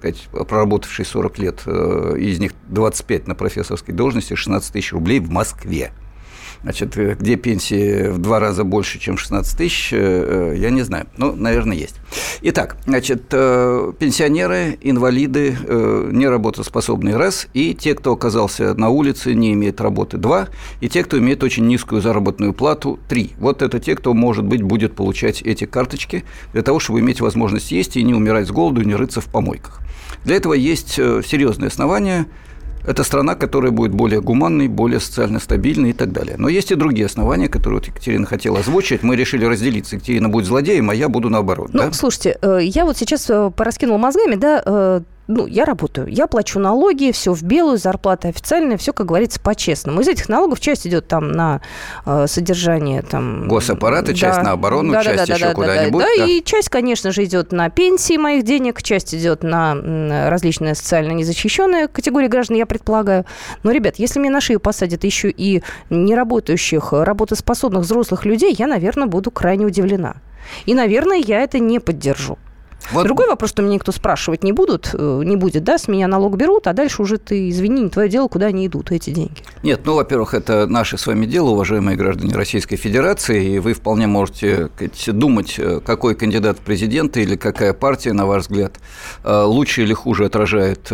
проработавший 0.47 1.03
40 1.03 1.39
лет, 1.39 1.63
э, 1.65 2.15
из 2.19 2.37
них 2.37 2.51
25 2.67 3.27
на 3.27 3.33
профессорской 3.33 3.91
должности, 3.91 4.35
16 4.35 4.71
тысяч 4.71 4.93
рублей 4.93 5.19
в 5.19 5.31
Москве. 5.31 5.93
Значит, 6.63 6.97
э, 6.97 7.15
где 7.19 7.35
пенсии 7.35 8.07
в 8.07 8.19
два 8.19 8.39
раза 8.39 8.63
больше, 8.63 8.97
чем 8.97 9.17
16 9.17 9.57
тысяч, 9.57 9.89
э, 9.91 10.55
я 10.57 10.69
не 10.69 10.81
знаю. 10.81 11.07
Ну, 11.17 11.35
наверное, 11.35 11.75
есть. 11.75 11.95
Итак, 12.41 12.77
значит, 12.85 13.27
пенсионеры, 13.29 14.77
инвалиды, 14.81 15.57
неработоспособные– 16.11 17.15
раз, 17.17 17.47
и 17.53 17.73
те, 17.73 17.95
кто 17.95 18.13
оказался 18.13 18.73
на 18.75 18.89
улице, 18.89 19.33
не 19.33 19.53
имеет 19.53 19.81
работы– 19.81 20.17
два, 20.19 20.47
и 20.79 20.89
те, 20.89 21.03
кто 21.03 21.17
имеет 21.17 21.43
очень 21.43 21.67
низкую 21.67 22.01
заработную 22.01 22.53
плату– 22.53 22.99
три. 23.09 23.31
Вот 23.39 23.61
это 23.61 23.79
те, 23.79 23.95
кто, 23.95 24.13
может 24.13 24.45
быть, 24.45 24.61
будет 24.61 24.95
получать 24.95 25.41
эти 25.41 25.65
карточки 25.65 26.23
для 26.53 26.61
того, 26.61 26.79
чтобы 26.79 26.99
иметь 26.99 27.19
возможность 27.19 27.71
есть 27.71 27.97
и 27.97 28.03
не 28.03 28.13
умирать 28.13 28.47
с 28.47 28.51
голоду, 28.51 28.83
не 28.83 28.95
рыться 28.95 29.21
в 29.21 29.25
помойках. 29.25 29.81
Для 30.23 30.35
этого 30.35 30.53
есть 30.53 30.93
серьезные 30.93 31.67
основания– 31.67 32.27
это 32.85 33.03
страна, 33.03 33.35
которая 33.35 33.71
будет 33.71 33.93
более 33.93 34.21
гуманной, 34.21 34.67
более 34.67 34.99
социально 34.99 35.39
стабильной 35.39 35.91
и 35.91 35.93
так 35.93 36.11
далее. 36.11 36.35
Но 36.37 36.49
есть 36.49 36.71
и 36.71 36.75
другие 36.75 37.05
основания, 37.05 37.47
которые 37.47 37.79
вот 37.79 37.87
Екатерина 37.87 38.25
хотела 38.25 38.59
озвучить. 38.59 39.03
Мы 39.03 39.15
решили 39.15 39.45
разделиться. 39.45 39.95
Екатерина 39.95 40.29
будет 40.29 40.45
злодеем, 40.45 40.89
а 40.89 40.95
я 40.95 41.09
буду 41.09 41.29
наоборот. 41.29 41.69
Ну, 41.73 41.83
да? 41.83 41.91
слушайте, 41.93 42.37
э, 42.41 42.59
я 42.61 42.85
вот 42.85 42.97
сейчас 42.97 43.29
э, 43.29 43.51
пораскинула 43.55 43.97
мозгами, 43.97 44.35
да, 44.35 44.61
э, 44.65 45.01
ну, 45.27 45.47
я 45.47 45.63
работаю, 45.65 46.07
я 46.07 46.27
плачу 46.27 46.59
налоги, 46.59 47.11
все 47.11 47.33
в 47.33 47.43
белую, 47.43 47.77
зарплата 47.77 48.27
официальная, 48.27 48.77
все, 48.77 48.91
как 48.91 49.07
говорится, 49.07 49.39
по-честному. 49.39 50.01
Из 50.01 50.07
этих 50.07 50.27
налогов 50.27 50.59
часть 50.59 50.85
идет 50.85 51.07
там 51.07 51.31
на 51.31 51.61
э, 52.05 52.25
содержание 52.27 53.01
там... 53.01 53.47
Госаппарата, 53.47 54.07
да, 54.07 54.13
часть 54.13 54.41
на 54.41 54.51
оборону, 54.51 54.91
да, 54.91 55.03
часть 55.03 55.27
да, 55.27 55.33
еще 55.33 55.45
да, 55.45 55.53
куда-нибудь. 55.53 56.01
Да, 56.01 56.07
да, 56.17 56.25
да, 56.25 56.31
и 56.31 56.43
часть, 56.43 56.69
конечно 56.69 57.11
же, 57.11 57.23
идет 57.23 57.53
на 57.53 57.69
пенсии 57.69 58.17
моих 58.17 58.43
денег, 58.43 58.81
часть 58.83 59.15
идет 59.15 59.43
на 59.43 60.29
различные 60.29 60.75
социально 60.75 61.13
незащищенные 61.13 61.87
категории 61.87 62.27
граждан, 62.27 62.57
я 62.57 62.65
предполагаю. 62.65 63.25
Но, 63.63 63.71
ребят, 63.71 63.95
если 63.97 64.19
мне 64.19 64.29
на 64.29 64.41
шею 64.41 64.59
посадят 64.59 65.05
еще 65.05 65.29
и 65.29 65.63
неработающих, 65.89 66.91
работоспособных 66.91 67.83
взрослых 67.83 68.25
людей, 68.25 68.53
я, 68.57 68.67
наверное, 68.67 69.07
буду 69.07 69.31
крайне 69.31 69.65
удивлена. 69.65 70.15
И, 70.65 70.73
наверное, 70.73 71.17
я 71.17 71.41
это 71.41 71.59
не 71.59 71.79
поддержу. 71.79 72.37
Вот. 72.91 73.05
Другой 73.05 73.27
вопрос, 73.27 73.51
что 73.51 73.61
меня 73.61 73.75
никто 73.75 73.91
спрашивать 73.91 74.43
не 74.43 74.51
будут, 74.51 74.89
э, 74.93 75.21
не 75.23 75.35
будет, 75.35 75.63
да, 75.63 75.77
с 75.77 75.87
меня 75.87 76.07
налог 76.07 76.35
берут, 76.35 76.67
а 76.67 76.73
дальше 76.73 77.01
уже 77.01 77.17
ты, 77.17 77.49
извини, 77.49 77.83
не 77.83 77.89
твое 77.89 78.09
дело, 78.09 78.27
куда 78.27 78.47
они 78.47 78.67
идут, 78.67 78.91
эти 78.91 79.09
деньги. 79.09 79.41
Нет, 79.63 79.81
ну, 79.85 79.95
во-первых, 79.95 80.33
это 80.33 80.67
наше 80.67 80.97
с 80.97 81.07
вами 81.07 81.25
дело, 81.25 81.49
уважаемые 81.51 81.95
граждане 81.95 82.33
Российской 82.35 82.75
Федерации, 82.75 83.55
и 83.55 83.59
вы 83.59 83.73
вполне 83.73 84.07
можете 84.07 84.69
сказать, 84.75 85.17
думать, 85.17 85.55
э, 85.57 85.79
какой 85.85 86.15
кандидат 86.15 86.57
в 86.57 86.61
президенты 86.61 87.23
или 87.23 87.35
какая 87.35 87.73
партия, 87.73 88.13
на 88.13 88.25
ваш 88.25 88.43
взгляд, 88.43 88.73
э, 89.23 89.43
лучше 89.43 89.83
или 89.83 89.93
хуже 89.93 90.25
отражает 90.25 90.91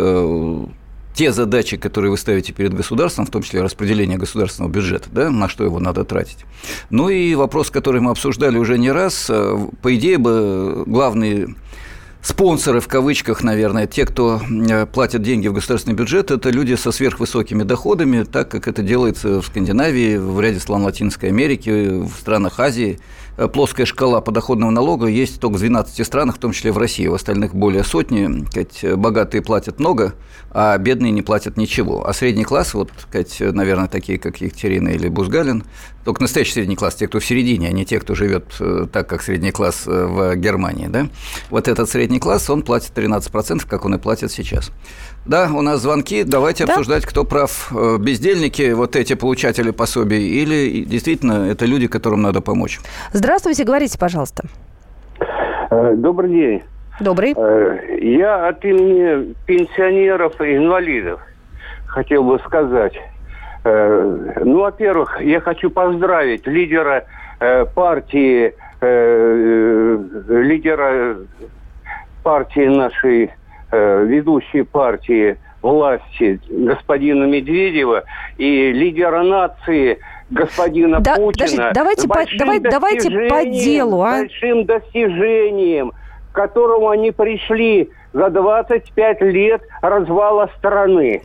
те 1.16 1.34
задачи, 1.34 1.76
которые 1.76 2.12
вы 2.12 2.18
ставите 2.18 2.54
перед 2.54 2.74
государством, 2.74 3.26
в 3.26 3.30
том 3.30 3.42
числе 3.42 3.62
распределение 3.62 4.18
государственного 4.18 4.72
бюджета, 4.72 5.10
да, 5.12 5.30
на 5.30 5.50
что 5.50 5.66
его 5.66 5.80
надо 5.80 6.06
тратить. 6.06 6.46
Ну 6.90 7.10
и 7.10 7.36
вопрос, 7.36 7.72
который 7.72 8.00
мы 8.00 8.12
обсуждали 8.12 8.58
уже 8.58 8.78
не 8.78 8.92
раз, 8.92 9.26
по 9.26 9.96
идее 9.96 10.18
бы 10.18 10.84
главный 10.86 11.56
спонсоры 12.22 12.80
в 12.80 12.88
кавычках, 12.88 13.44
наверное, 13.44 13.88
те, 13.88 14.06
кто 14.06 14.40
э, 14.40 14.86
платят 14.86 15.22
деньги 15.22 15.48
в 15.48 15.54
государственный 15.54 15.96
бюджет, 15.96 16.32
это 16.32 16.50
люди 16.50 16.76
со 16.76 16.92
сверхвысокими 16.92 17.64
доходами, 17.64 18.24
так 18.24 18.50
как 18.50 18.68
это 18.68 18.82
делается 18.82 19.42
в 19.42 19.46
Скандинавии, 19.46 20.18
в 20.18 20.40
ряде 20.42 20.60
стран 20.60 20.84
Латинской 20.84 21.30
Америки, 21.30 21.70
в 22.04 22.12
странах 22.20 22.60
Азии. 22.60 23.00
Э, 23.38 23.48
плоская 23.48 23.86
шкала 23.86 24.20
подоходного 24.20 24.70
налога 24.70 25.08
есть 25.08 25.40
только 25.40 25.56
в 25.56 25.60
12 25.60 26.06
странах, 26.06 26.36
в 26.36 26.40
том 26.40 26.52
числе 26.52 26.72
в 26.72 26.78
России. 26.78 27.08
В 27.08 27.14
остальных 27.14 27.56
более 27.56 27.84
сотни. 27.84 28.46
Сказать, 28.50 28.98
богатые 28.98 29.42
платят 29.42 29.80
много, 29.80 30.14
а 30.52 30.78
бедные 30.78 31.12
не 31.12 31.22
платят 31.22 31.56
ничего. 31.56 32.06
А 32.06 32.14
средний 32.14 32.44
класс, 32.44 32.74
вот, 32.74 32.92
сказать, 33.00 33.38
наверное, 33.40 33.88
такие, 33.88 34.20
как 34.20 34.42
Екатерина 34.42 34.90
или 34.90 35.08
Бузгалин, 35.08 35.64
только 36.06 36.22
настоящий 36.22 36.54
средний 36.54 36.76
класс, 36.76 36.96
те, 36.96 37.08
кто 37.08 37.20
в 37.20 37.26
середине, 37.26 37.68
а 37.68 37.72
не 37.72 37.86
те, 37.86 38.00
кто 38.00 38.16
живет 38.16 38.56
э, 38.60 38.86
так, 38.92 39.08
как 39.08 39.22
средний 39.22 39.52
класс 39.52 39.86
э, 39.88 40.06
в 40.06 40.36
Германии. 40.36 40.88
Да? 40.88 41.08
Вот 41.50 41.68
этот 41.68 41.90
средний 41.90 42.20
класс, 42.20 42.50
он 42.50 42.62
платит 42.62 42.92
13%, 42.96 43.68
как 43.68 43.86
он 43.86 43.96
и 43.96 43.98
платит 43.98 44.32
сейчас. 44.32 44.72
Да, 45.26 45.50
у 45.54 45.62
нас 45.62 45.82
звонки. 45.82 46.24
Давайте 46.24 46.66
да? 46.66 46.74
обсуждать, 46.74 47.06
кто 47.06 47.24
прав. 47.24 47.72
Э, 47.76 47.98
бездельники, 48.00 48.72
вот 48.72 48.96
эти 48.96 49.14
получатели 49.16 49.72
пособий, 49.72 50.42
или 50.42 50.84
действительно 50.84 51.50
это 51.50 51.66
люди, 51.66 51.88
которым 51.88 52.22
надо 52.22 52.42
помочь? 52.42 52.80
Здравствуйте, 53.14 53.64
говорите, 53.64 53.98
пожалуйста. 54.00 54.44
Добрый 55.70 56.32
день. 56.32 56.64
Добрый. 57.00 57.36
Я 58.02 58.48
от 58.48 58.64
имени 58.66 59.34
пенсионеров 59.46 60.40
и 60.42 60.56
инвалидов 60.56 61.22
хотел 61.90 62.24
бы 62.24 62.40
сказать. 62.40 62.94
Э, 63.70 64.42
ну, 64.44 64.62
во-первых, 64.62 65.22
я 65.22 65.40
хочу 65.42 65.70
поздравить 65.70 66.48
лидера 66.48 67.06
э, 67.40 67.66
партии, 67.66 68.56
э, 68.82 69.98
лидера 70.28 71.18
партии 72.24 72.68
нашей, 72.68 73.32
ведущей 73.72 74.64
партии 74.64 75.38
власти 75.62 76.40
господина 76.50 77.26
Медведева 77.26 78.04
и 78.40 78.72
лидера 78.72 79.22
нации 79.22 80.00
господина 80.32 81.00
да, 81.02 81.16
Путина. 81.18 81.72
давайте, 81.72 82.08
по, 82.08 82.26
давай, 82.40 82.60
давайте 82.60 83.12
по 83.30 83.46
делу, 83.46 84.02
а? 84.02 84.22
Большим 84.22 84.66
достижением, 84.66 85.92
к 86.32 86.36
которому 86.36 86.90
они 86.90 87.12
пришли 87.12 87.92
за 88.12 88.32
25 88.32 89.22
лет 89.22 89.62
развала 89.84 90.50
страны. 90.58 91.22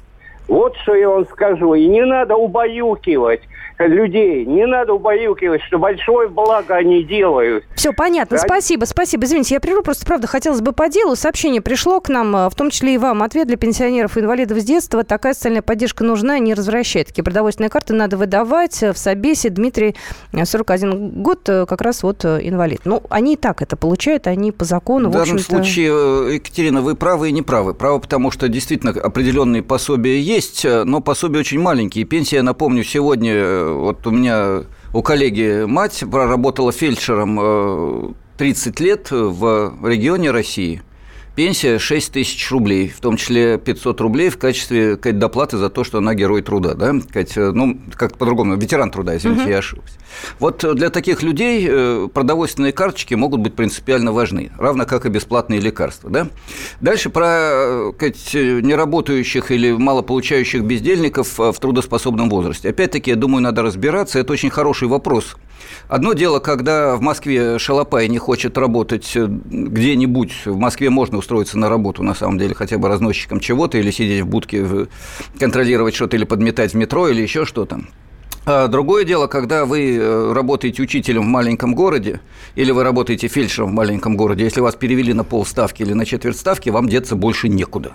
Вот 0.48 0.76
что 0.82 0.94
я 0.94 1.08
вам 1.08 1.26
скажу. 1.26 1.74
И 1.74 1.86
не 1.86 2.04
надо 2.04 2.36
убаюкивать 2.36 3.42
людей. 3.78 4.44
Не 4.44 4.66
надо 4.66 4.92
убаюкивать, 4.92 5.62
что 5.62 5.78
большое 5.78 6.28
благо 6.28 6.74
они 6.76 7.02
делают. 7.02 7.64
Все 7.74 7.92
понятно. 7.92 8.36
Да? 8.36 8.42
Спасибо, 8.42 8.84
спасибо. 8.84 9.24
Извините, 9.24 9.54
я 9.54 9.60
прерву. 9.60 9.82
Просто, 9.82 10.06
правда, 10.06 10.26
хотелось 10.26 10.60
бы 10.60 10.72
по 10.72 10.88
делу. 10.88 11.16
Сообщение 11.16 11.60
пришло 11.60 12.00
к 12.00 12.08
нам, 12.08 12.34
э, 12.36 12.50
в 12.50 12.54
том 12.54 12.70
числе 12.70 12.94
и 12.94 12.98
вам. 12.98 13.22
Ответ 13.22 13.46
для 13.46 13.56
пенсионеров 13.56 14.16
и 14.16 14.20
инвалидов 14.20 14.58
с 14.58 14.64
детства. 14.64 15.04
Такая 15.04 15.34
социальная 15.34 15.62
поддержка 15.62 16.04
нужна, 16.04 16.38
не 16.38 16.54
возвращает. 16.54 17.08
Такие 17.08 17.24
продовольственные 17.24 17.70
карты 17.70 17.94
надо 17.94 18.16
выдавать. 18.16 18.80
В 18.82 18.96
Собесе 18.96 19.50
Дмитрий, 19.50 19.96
41 20.32 20.92
э, 20.92 20.96
год, 21.20 21.48
э, 21.48 21.66
как 21.66 21.80
раз 21.80 22.02
вот 22.02 22.24
инвалид. 22.24 22.80
Ну, 22.84 23.02
они 23.10 23.34
и 23.34 23.36
так 23.36 23.62
это 23.62 23.76
получают, 23.76 24.26
они 24.26 24.52
по 24.52 24.64
закону, 24.64 25.08
в, 25.08 25.12
в 25.12 25.14
данном 25.16 25.38
случае, 25.38 26.34
Екатерина, 26.34 26.80
вы 26.80 26.94
правы 26.94 27.30
и 27.30 27.32
не 27.32 27.42
правы. 27.42 27.74
Правы, 27.74 28.00
потому 28.00 28.30
что 28.30 28.48
действительно 28.48 28.92
определенные 28.92 29.62
пособия 29.62 30.20
есть, 30.20 30.64
но 30.64 31.00
пособия 31.00 31.40
очень 31.40 31.60
маленькие. 31.60 32.04
Пенсия, 32.04 32.42
напомню, 32.42 32.84
сегодня 32.84 33.64
вот 33.74 34.06
у 34.06 34.10
меня 34.10 34.62
у 34.92 35.02
коллеги 35.02 35.64
мать 35.66 36.04
проработала 36.10 36.72
фельдшером 36.72 38.14
30 38.38 38.80
э, 38.80 38.84
лет 38.84 39.10
в 39.10 39.74
регионе 39.84 40.30
России. 40.30 40.82
Пенсия 41.34 41.78
6 41.78 42.12
тысяч 42.12 42.50
рублей, 42.50 42.88
в 42.88 43.00
том 43.00 43.16
числе 43.16 43.58
500 43.58 44.00
рублей 44.00 44.30
в 44.30 44.38
качестве 44.38 44.96
сказать, 44.96 45.18
доплаты 45.18 45.58
за 45.58 45.68
то, 45.68 45.82
что 45.82 45.98
она 45.98 46.14
герой 46.14 46.42
труда. 46.42 46.74
Да? 46.74 46.94
Сказать, 47.08 47.36
ну, 47.36 47.78
как 47.94 48.16
по-другому, 48.16 48.56
ветеран 48.56 48.90
труда, 48.90 49.16
извините, 49.16 49.42
угу. 49.42 49.50
я 49.50 49.58
ошибся. 49.58 49.94
Вот 50.38 50.64
для 50.76 50.90
таких 50.90 51.22
людей 51.22 51.66
э, 51.68 52.08
продовольственные 52.12 52.72
карточки 52.72 53.14
могут 53.14 53.40
быть 53.40 53.54
принципиально 53.54 54.12
важны, 54.12 54.52
равно 54.58 54.86
как 54.86 55.06
и 55.06 55.08
бесплатные 55.08 55.58
лекарства. 55.60 56.08
Да? 56.08 56.28
Дальше 56.80 57.10
про 57.10 57.90
сказать, 57.96 58.34
неработающих 58.34 59.50
или 59.50 59.72
малополучающих 59.72 60.62
бездельников 60.62 61.38
в 61.38 61.54
трудоспособном 61.54 62.30
возрасте. 62.30 62.68
Опять-таки, 62.70 63.10
я 63.10 63.16
думаю, 63.16 63.42
надо 63.42 63.62
разбираться. 63.62 64.20
Это 64.20 64.32
очень 64.32 64.50
хороший 64.50 64.86
вопрос. 64.86 65.36
Одно 65.88 66.12
дело, 66.12 66.38
когда 66.38 66.96
в 66.96 67.00
Москве 67.00 67.58
шалопай 67.58 68.08
не 68.08 68.18
хочет 68.18 68.56
работать 68.58 69.12
э, 69.16 69.26
где-нибудь, 69.28 70.32
в 70.46 70.56
Москве 70.56 70.90
можно 70.90 71.18
устроиться 71.18 71.58
на 71.58 71.68
работу, 71.68 72.02
на 72.02 72.14
самом 72.14 72.38
деле, 72.38 72.54
хотя 72.54 72.78
бы 72.78 72.88
разносчиком 72.88 73.40
чего-то, 73.40 73.78
или 73.78 73.90
сидеть 73.90 74.22
в 74.22 74.26
будке, 74.26 74.66
контролировать 75.38 75.94
что-то, 75.94 76.16
или 76.16 76.24
подметать 76.24 76.72
в 76.72 76.76
метро, 76.76 77.08
или 77.08 77.22
еще 77.22 77.44
что-то. 77.44 77.80
А 78.46 78.68
другое 78.68 79.04
дело, 79.04 79.26
когда 79.26 79.64
вы 79.64 79.96
э, 79.96 80.32
работаете 80.32 80.82
учителем 80.82 81.22
в 81.22 81.26
маленьком 81.26 81.74
городе, 81.74 82.20
или 82.56 82.72
вы 82.72 82.82
работаете 82.82 83.26
фельдшером 83.26 83.70
в 83.70 83.72
маленьком 83.72 84.16
городе, 84.16 84.44
если 84.44 84.60
вас 84.60 84.74
перевели 84.74 85.14
на 85.14 85.24
полставки 85.24 85.82
или 85.82 85.94
на 85.94 86.04
четверть 86.04 86.36
ставки, 86.36 86.68
вам 86.68 86.88
деться 86.88 87.16
больше 87.16 87.48
некуда. 87.48 87.92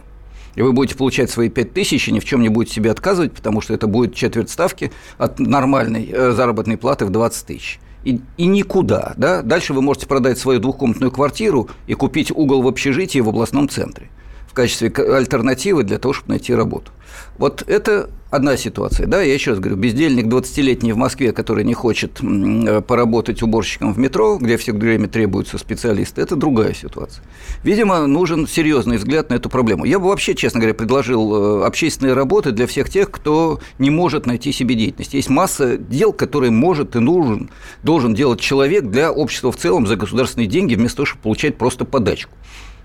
И 0.59 0.61
вы 0.61 0.73
будете 0.73 0.97
получать 0.97 1.29
свои 1.29 1.47
5 1.47 1.73
тысяч 1.73 2.09
и 2.09 2.11
ни 2.11 2.19
в 2.19 2.25
чем 2.25 2.41
не 2.41 2.49
будете 2.49 2.75
себе 2.75 2.91
отказывать, 2.91 3.31
потому 3.31 3.61
что 3.61 3.73
это 3.73 3.87
будет 3.87 4.13
четверть 4.13 4.49
ставки 4.49 4.91
от 5.17 5.39
нормальной 5.39 6.09
э, 6.11 6.33
заработной 6.33 6.75
платы 6.75 7.05
в 7.05 7.11
20 7.11 7.45
тысяч 7.47 7.79
и, 8.03 8.19
и 8.35 8.45
никуда. 8.45 9.13
Да? 9.15 9.41
Дальше 9.41 9.73
вы 9.73 9.81
можете 9.81 10.07
продать 10.07 10.37
свою 10.37 10.59
двухкомнатную 10.59 11.11
квартиру 11.11 11.69
и 11.87 11.93
купить 11.93 12.29
угол 12.31 12.61
в 12.61 12.67
общежитии 12.67 13.19
в 13.19 13.29
областном 13.29 13.69
центре 13.69 14.09
в 14.49 14.53
качестве 14.53 14.89
альтернативы 14.89 15.83
для 15.83 15.99
того, 15.99 16.13
чтобы 16.13 16.31
найти 16.31 16.53
работу. 16.55 16.91
Вот 17.37 17.63
это 17.67 18.09
одна 18.31 18.57
ситуация. 18.57 19.07
Да, 19.07 19.21
я 19.21 19.33
еще 19.33 19.51
раз 19.51 19.59
говорю, 19.59 19.77
бездельник 19.77 20.25
20-летний 20.25 20.91
в 20.91 20.97
Москве, 20.97 21.31
который 21.31 21.63
не 21.63 21.73
хочет 21.73 22.19
э, 22.21 22.81
поработать 22.81 23.41
уборщиком 23.41 23.93
в 23.93 23.97
метро, 23.97 24.37
где 24.37 24.57
все 24.57 24.73
время 24.73 25.07
требуются 25.07 25.57
специалисты, 25.57 26.21
это 26.21 26.35
другая 26.35 26.73
ситуация. 26.73 27.23
Видимо, 27.63 28.05
нужен 28.07 28.47
серьезный 28.47 28.97
взгляд 28.97 29.29
на 29.29 29.35
эту 29.35 29.49
проблему. 29.49 29.85
Я 29.85 29.99
бы 29.99 30.07
вообще, 30.07 30.35
честно 30.35 30.59
говоря, 30.59 30.73
предложил 30.73 31.61
э, 31.61 31.65
общественные 31.65 32.13
работы 32.13 32.51
для 32.51 32.67
всех 32.67 32.89
тех, 32.89 33.09
кто 33.09 33.59
не 33.77 33.89
может 33.89 34.25
найти 34.25 34.51
себе 34.51 34.75
деятельность. 34.75 35.13
Есть 35.13 35.29
масса 35.29 35.77
дел, 35.77 36.11
которые 36.11 36.51
может 36.51 36.95
и 36.95 36.99
нужен, 36.99 37.49
должен 37.83 38.13
делать 38.13 38.39
человек 38.39 38.85
для 38.85 39.11
общества 39.11 39.51
в 39.51 39.57
целом 39.57 39.87
за 39.87 39.95
государственные 39.95 40.47
деньги, 40.47 40.75
вместо 40.75 40.97
того, 40.97 41.05
чтобы 41.05 41.21
получать 41.23 41.57
просто 41.57 41.85
подачку 41.85 42.31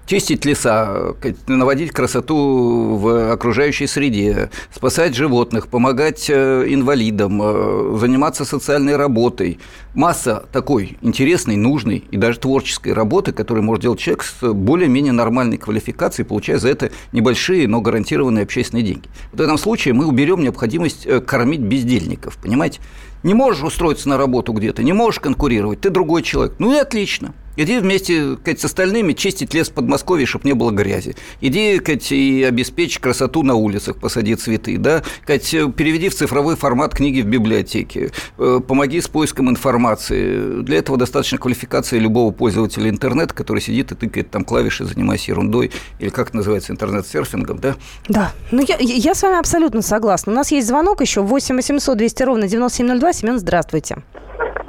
чистить 0.06 0.44
леса, 0.44 1.14
наводить 1.46 1.92
красоту 1.92 2.96
в 2.96 3.32
окружающей 3.32 3.86
среде, 3.86 4.50
спасать 4.74 5.14
животных, 5.14 5.68
помогать 5.68 6.26
э, 6.28 6.64
инвалидам, 6.68 7.40
э, 7.42 7.98
заниматься 7.98 8.44
социальной 8.44 8.96
работой. 8.96 9.58
Масса 9.94 10.44
такой 10.52 10.98
интересной, 11.02 11.56
нужной 11.56 12.04
и 12.10 12.16
даже 12.16 12.40
творческой 12.40 12.92
работы, 12.92 13.32
которую 13.32 13.64
может 13.64 13.82
делать 13.82 14.00
человек 14.00 14.24
с 14.24 14.52
более-менее 14.52 15.12
нормальной 15.12 15.56
квалификацией, 15.56 16.26
получая 16.26 16.58
за 16.58 16.68
это 16.68 16.90
небольшие, 17.12 17.68
но 17.68 17.80
гарантированные 17.80 18.42
общественные 18.42 18.84
деньги. 18.84 19.08
В 19.32 19.40
этом 19.40 19.56
случае 19.56 19.94
мы 19.94 20.06
уберем 20.06 20.42
необходимость 20.42 21.06
э, 21.06 21.20
кормить 21.20 21.60
бездельников, 21.60 22.36
понимаете? 22.38 22.80
Не 23.22 23.32
можешь 23.32 23.62
устроиться 23.62 24.08
на 24.08 24.18
работу 24.18 24.52
где-то, 24.52 24.82
не 24.82 24.92
можешь 24.92 25.20
конкурировать, 25.20 25.80
ты 25.80 25.88
другой 25.88 26.22
человек. 26.22 26.56
Ну 26.58 26.74
и 26.74 26.78
отлично. 26.78 27.32
Иди 27.56 27.78
вместе 27.78 28.36
сказать, 28.36 28.60
с 28.60 28.64
остальными 28.64 29.12
чистить 29.12 29.54
лес 29.54 29.68
в 29.68 29.72
Подмосковье, 29.72 30.26
чтобы 30.26 30.48
не 30.48 30.54
было 30.54 30.70
грязи. 30.70 31.14
Иди 31.40 31.78
сказать, 31.78 32.10
и 32.12 32.42
обеспечь 32.42 32.98
красоту 32.98 33.42
на 33.42 33.54
улицах, 33.54 33.96
посади 33.96 34.34
цветы. 34.34 34.76
Да? 34.78 35.02
Сказать, 35.22 35.48
переведи 35.76 36.08
в 36.08 36.14
цифровой 36.14 36.56
формат 36.56 36.94
книги 36.94 37.20
в 37.20 37.26
библиотеке. 37.26 38.10
Э, 38.38 38.60
помоги 38.66 39.00
с 39.00 39.08
поиском 39.08 39.50
информации. 39.50 40.62
Для 40.62 40.78
этого 40.78 40.98
достаточно 40.98 41.38
квалификации 41.38 41.98
любого 41.98 42.32
пользователя 42.32 42.90
интернета, 42.90 43.34
который 43.34 43.60
сидит 43.60 43.92
и 43.92 43.94
тыкает 43.94 44.30
там 44.30 44.44
клавиши, 44.44 44.84
занимаясь 44.84 45.28
ерундой, 45.28 45.70
или 45.98 46.08
как 46.08 46.28
это 46.28 46.38
называется, 46.38 46.72
интернет-серфингом. 46.72 47.58
Да, 47.58 47.76
да. 48.08 48.32
Ну, 48.50 48.64
я, 48.66 48.76
я 48.78 49.14
с 49.14 49.22
вами 49.22 49.38
абсолютно 49.38 49.82
согласна. 49.82 50.32
У 50.32 50.34
нас 50.34 50.50
есть 50.50 50.66
звонок 50.66 51.00
еще 51.00 51.22
8 51.22 51.56
800 51.56 51.96
200 51.96 52.22
ровно 52.22 52.48
9702. 52.48 53.12
Семен, 53.12 53.38
здравствуйте. 53.38 53.98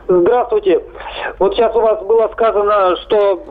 Здравствуйте. 0.08 0.82
Вот 1.40 1.56
сейчас 1.56 1.76
у 1.76 1.82
вас 1.82 2.00
было 2.04 2.28
сказано, 2.30 2.96
что 2.98 3.44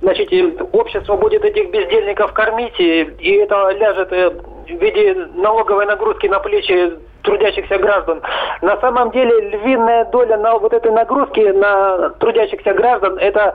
значит, 0.00 0.30
общество 0.72 1.16
будет 1.16 1.44
этих 1.44 1.70
бездельников 1.70 2.32
кормить, 2.32 2.78
и, 2.78 3.36
это 3.36 3.70
ляжет 3.70 4.12
э, 4.12 4.30
в 4.30 4.82
виде 4.82 5.28
налоговой 5.34 5.86
нагрузки 5.86 6.26
на 6.26 6.40
плечи 6.40 6.98
трудящихся 7.22 7.78
граждан. 7.78 8.22
На 8.62 8.80
самом 8.80 9.12
деле 9.12 9.50
львиная 9.50 10.06
доля 10.06 10.36
на 10.36 10.58
вот 10.58 10.72
этой 10.72 10.90
нагрузки 10.90 11.40
на 11.40 12.10
трудящихся 12.18 12.72
граждан 12.72 13.18
это 13.18 13.54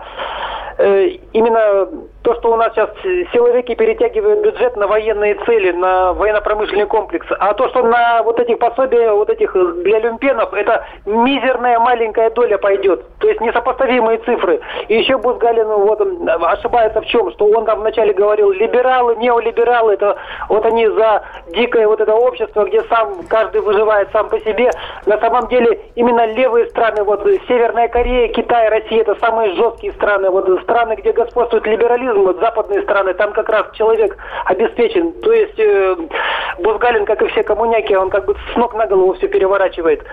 э, 0.78 1.08
именно 1.34 1.90
то, 2.26 2.34
что 2.34 2.52
у 2.52 2.56
нас 2.56 2.74
сейчас 2.74 2.90
силовики 3.32 3.76
перетягивают 3.76 4.42
бюджет 4.42 4.76
на 4.76 4.88
военные 4.88 5.36
цели, 5.46 5.72
на 5.72 6.12
военно-промышленный 6.14 6.88
комплекс, 6.88 7.28
а 7.40 7.54
то, 7.54 7.70
что 7.70 7.84
на 7.84 8.24
вот 8.24 8.40
этих 8.40 8.58
пособия, 8.58 9.12
вот 9.12 9.30
этих 9.30 9.54
для 9.84 10.00
люмпенов, 10.00 10.52
это 10.56 10.84
мизерная 11.06 11.78
маленькая 11.78 12.32
доля 12.32 12.58
пойдет. 12.58 13.06
То 13.20 13.28
есть 13.28 13.42
несопоставимые 13.42 14.18
цифры. 14.20 14.60
И 14.88 14.98
еще 14.98 15.18
Бузгалин 15.20 15.68
вот, 15.68 16.02
ошибается 16.42 17.02
в 17.02 17.06
чем, 17.06 17.32
что 17.32 17.46
он 17.46 17.66
там 17.66 17.82
вначале 17.82 18.12
говорил, 18.12 18.50
либералы, 18.50 19.16
неолибералы, 19.18 19.94
это 19.94 20.18
вот 20.50 20.66
они 20.66 20.88
за 20.88 21.22
дикое 21.50 21.88
вот 21.88 22.02
это 22.02 22.16
общество, 22.16 22.66
где 22.66 22.82
сам 22.86 23.22
каждый 23.30 23.62
выживает 23.62 24.10
сам 24.12 24.30
по 24.30 24.40
себе. 24.40 24.72
На 25.06 25.20
самом 25.20 25.48
деле 25.50 25.80
именно 25.94 26.26
левые 26.26 26.66
страны, 26.70 27.04
вот 27.04 27.24
Северная 27.48 27.88
Корея, 27.88 28.30
Китай, 28.30 28.68
Россия, 28.70 29.02
это 29.02 29.14
самые 29.20 29.54
жесткие 29.54 29.94
страны, 29.94 30.32
вот 30.32 30.50
страны, 30.64 30.96
где 30.96 31.12
господствует 31.12 31.68
либерализм, 31.68 32.15
вот 32.24 32.40
западные 32.40 32.82
страны, 32.84 33.14
там 33.14 33.34
как 33.34 33.50
раз 33.50 33.68
человек 33.74 34.18
обеспечен. 34.46 35.14
То 35.22 35.32
есть 35.32 35.60
э, 35.60 35.96
Бузгалин, 36.60 37.06
как 37.06 37.22
и 37.22 37.28
все 37.28 37.44
коммуняки, 37.44 37.96
он 37.96 38.10
как 38.10 38.26
бы 38.26 38.36
с 38.54 38.56
ног 38.56 38.74
на 38.76 38.88
голову 38.88 39.14
все 39.14 39.28
переворачивает. 39.28 40.04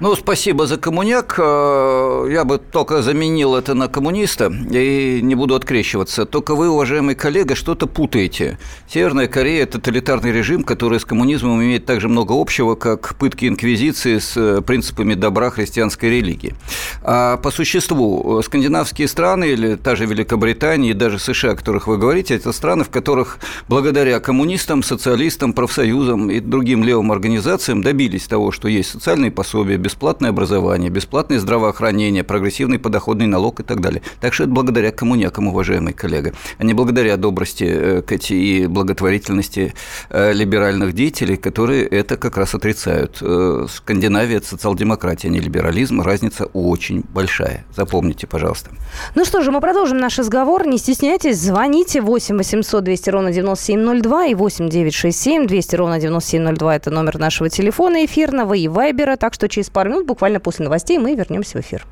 Ну, 0.00 0.14
спасибо 0.14 0.68
за 0.68 0.76
коммуняк. 0.76 1.34
Э, 1.38 2.28
я 2.30 2.44
бы 2.44 2.58
только 2.58 3.02
заменил 3.02 3.56
это 3.56 3.74
на 3.74 3.88
коммуниста 3.88 4.46
и 4.46 5.18
не 5.20 5.34
буду 5.34 5.56
открещиваться. 5.56 6.24
Только 6.24 6.54
вы, 6.54 6.68
уважаемый 6.68 7.16
коллега, 7.16 7.56
что-то 7.56 7.88
путаете. 7.88 8.60
Северная 8.86 9.26
Корея– 9.26 9.66
тоталитарный 9.66 10.30
режим, 10.30 10.62
который 10.62 11.00
с 11.00 11.04
коммунизмом 11.04 11.60
имеет 11.64 11.84
так 11.84 12.00
же 12.00 12.08
много 12.08 12.40
общего, 12.40 12.76
как 12.76 13.16
пытки 13.16 13.46
инквизиции 13.46 14.18
с 14.18 14.36
э, 14.36 14.62
принципами 14.62 15.14
добра 15.14 15.50
христианской 15.50 16.10
религии. 16.10 16.54
А 17.02 17.36
по 17.38 17.50
существу, 17.50 18.40
скандинавские 18.44 19.08
страны 19.08 19.48
или 19.48 19.74
та 19.74 19.96
же 19.96 20.06
Великобритания 20.06 20.90
и 20.90 20.94
даже 20.94 21.18
США, 21.18 21.52
о 21.52 21.56
которых 21.56 21.88
вы 21.88 21.98
говорите, 21.98 22.36
это 22.36 22.52
страны, 22.52 22.84
в 22.84 22.90
которых 22.90 23.40
благодаря 23.66 24.20
коммунистам, 24.20 24.84
социалистам, 24.84 25.52
профсоюзам 25.54 26.30
и 26.30 26.38
другим 26.38 26.84
левым 26.84 27.10
организациям 27.10 27.82
добились 27.82 28.28
того, 28.28 28.52
что 28.52 28.68
есть 28.68 28.90
социальные 28.90 29.32
пособия, 29.32 29.87
бесплатное 29.88 30.30
образование, 30.30 30.90
бесплатное 30.90 31.38
здравоохранение, 31.38 32.22
прогрессивный 32.22 32.78
подоходный 32.78 33.26
налог 33.26 33.60
и 33.60 33.62
так 33.62 33.80
далее. 33.80 34.02
Так 34.20 34.34
что 34.34 34.44
это 34.44 34.52
благодаря 34.52 34.92
коммунякам, 34.92 35.48
уважаемый 35.48 35.94
коллега, 35.94 36.34
а 36.58 36.64
не 36.64 36.74
благодаря 36.74 37.16
добрости 37.16 37.64
э, 37.64 38.02
Кэти 38.02 38.34
и 38.34 38.66
благотворительности 38.66 39.72
э, 40.10 40.34
либеральных 40.34 40.92
деятелей, 40.92 41.38
которые 41.38 41.86
это 41.86 42.18
как 42.18 42.36
раз 42.36 42.54
отрицают. 42.54 43.16
Э, 43.22 43.66
Скандинавия– 43.70 44.36
это 44.38 44.48
социал-демократия, 44.48 45.28
а 45.28 45.30
не 45.30 45.40
либерализм. 45.40 46.02
Разница 46.02 46.44
очень 46.44 47.02
большая. 47.14 47.64
Запомните, 47.74 48.26
пожалуйста. 48.26 48.70
Ну 49.14 49.24
что 49.24 49.42
же, 49.42 49.50
мы 49.50 49.62
продолжим 49.62 49.96
наш 49.96 50.18
разговор. 50.18 50.66
Не 50.66 50.76
стесняйтесь, 50.76 51.38
звоните 51.38 52.02
8 52.02 52.36
800 52.36 52.84
200 52.84 53.10
ровно 53.10 53.32
9702 53.32 54.26
и 54.26 54.34
8 54.34 54.68
967 54.68 55.46
200 55.46 55.76
ровно 55.76 55.98
9702– 55.98 56.76
это 56.76 56.90
номер 56.90 57.18
нашего 57.18 57.48
телефона 57.48 58.04
эфирного 58.04 58.52
и 58.52 58.68
вайбера. 58.68 59.16
Так 59.16 59.32
что 59.32 59.48
через 59.48 59.70
пару 59.78 59.90
минут, 59.90 60.06
буквально 60.06 60.40
после 60.40 60.64
новостей, 60.64 60.98
мы 60.98 61.14
вернемся 61.14 61.56
в 61.56 61.60
эфир. 61.60 61.86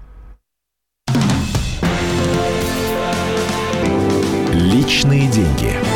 Личные 4.53 5.29
деньги. 5.29 5.96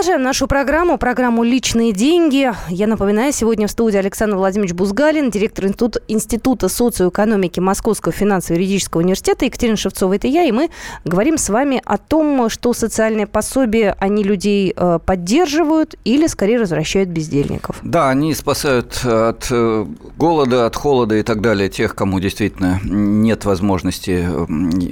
Продолжаем 0.00 0.22
нашу 0.22 0.46
программу, 0.46 0.96
программу 0.96 1.42
«Личные 1.44 1.92
деньги». 1.92 2.50
Я 2.70 2.86
напоминаю, 2.86 3.34
сегодня 3.34 3.66
в 3.66 3.70
студии 3.70 3.98
Александр 3.98 4.36
Владимирович 4.36 4.72
Бузгалин, 4.72 5.30
директор 5.30 5.66
Института, 5.66 6.70
социоэкономики 6.70 7.60
Московского 7.60 8.10
финансово-юридического 8.10 9.02
университета, 9.02 9.44
Екатерина 9.44 9.76
Шевцова, 9.76 10.14
это 10.14 10.26
я, 10.26 10.44
и 10.44 10.52
мы 10.52 10.70
говорим 11.04 11.36
с 11.36 11.50
вами 11.50 11.82
о 11.84 11.98
том, 11.98 12.48
что 12.48 12.72
социальные 12.72 13.26
пособия, 13.26 13.94
они 14.00 14.22
людей 14.22 14.72
э, 14.74 15.00
поддерживают 15.04 15.96
или, 16.04 16.28
скорее, 16.28 16.60
возвращают 16.60 17.10
бездельников. 17.10 17.76
Да, 17.82 18.08
они 18.08 18.32
спасают 18.32 19.04
от 19.04 19.48
э, 19.50 19.86
голода, 20.16 20.64
от 20.64 20.76
холода 20.76 21.16
и 21.16 21.22
так 21.22 21.42
далее 21.42 21.68
тех, 21.68 21.94
кому 21.94 22.20
действительно 22.20 22.80
нет 22.82 23.44
возможности 23.44 24.26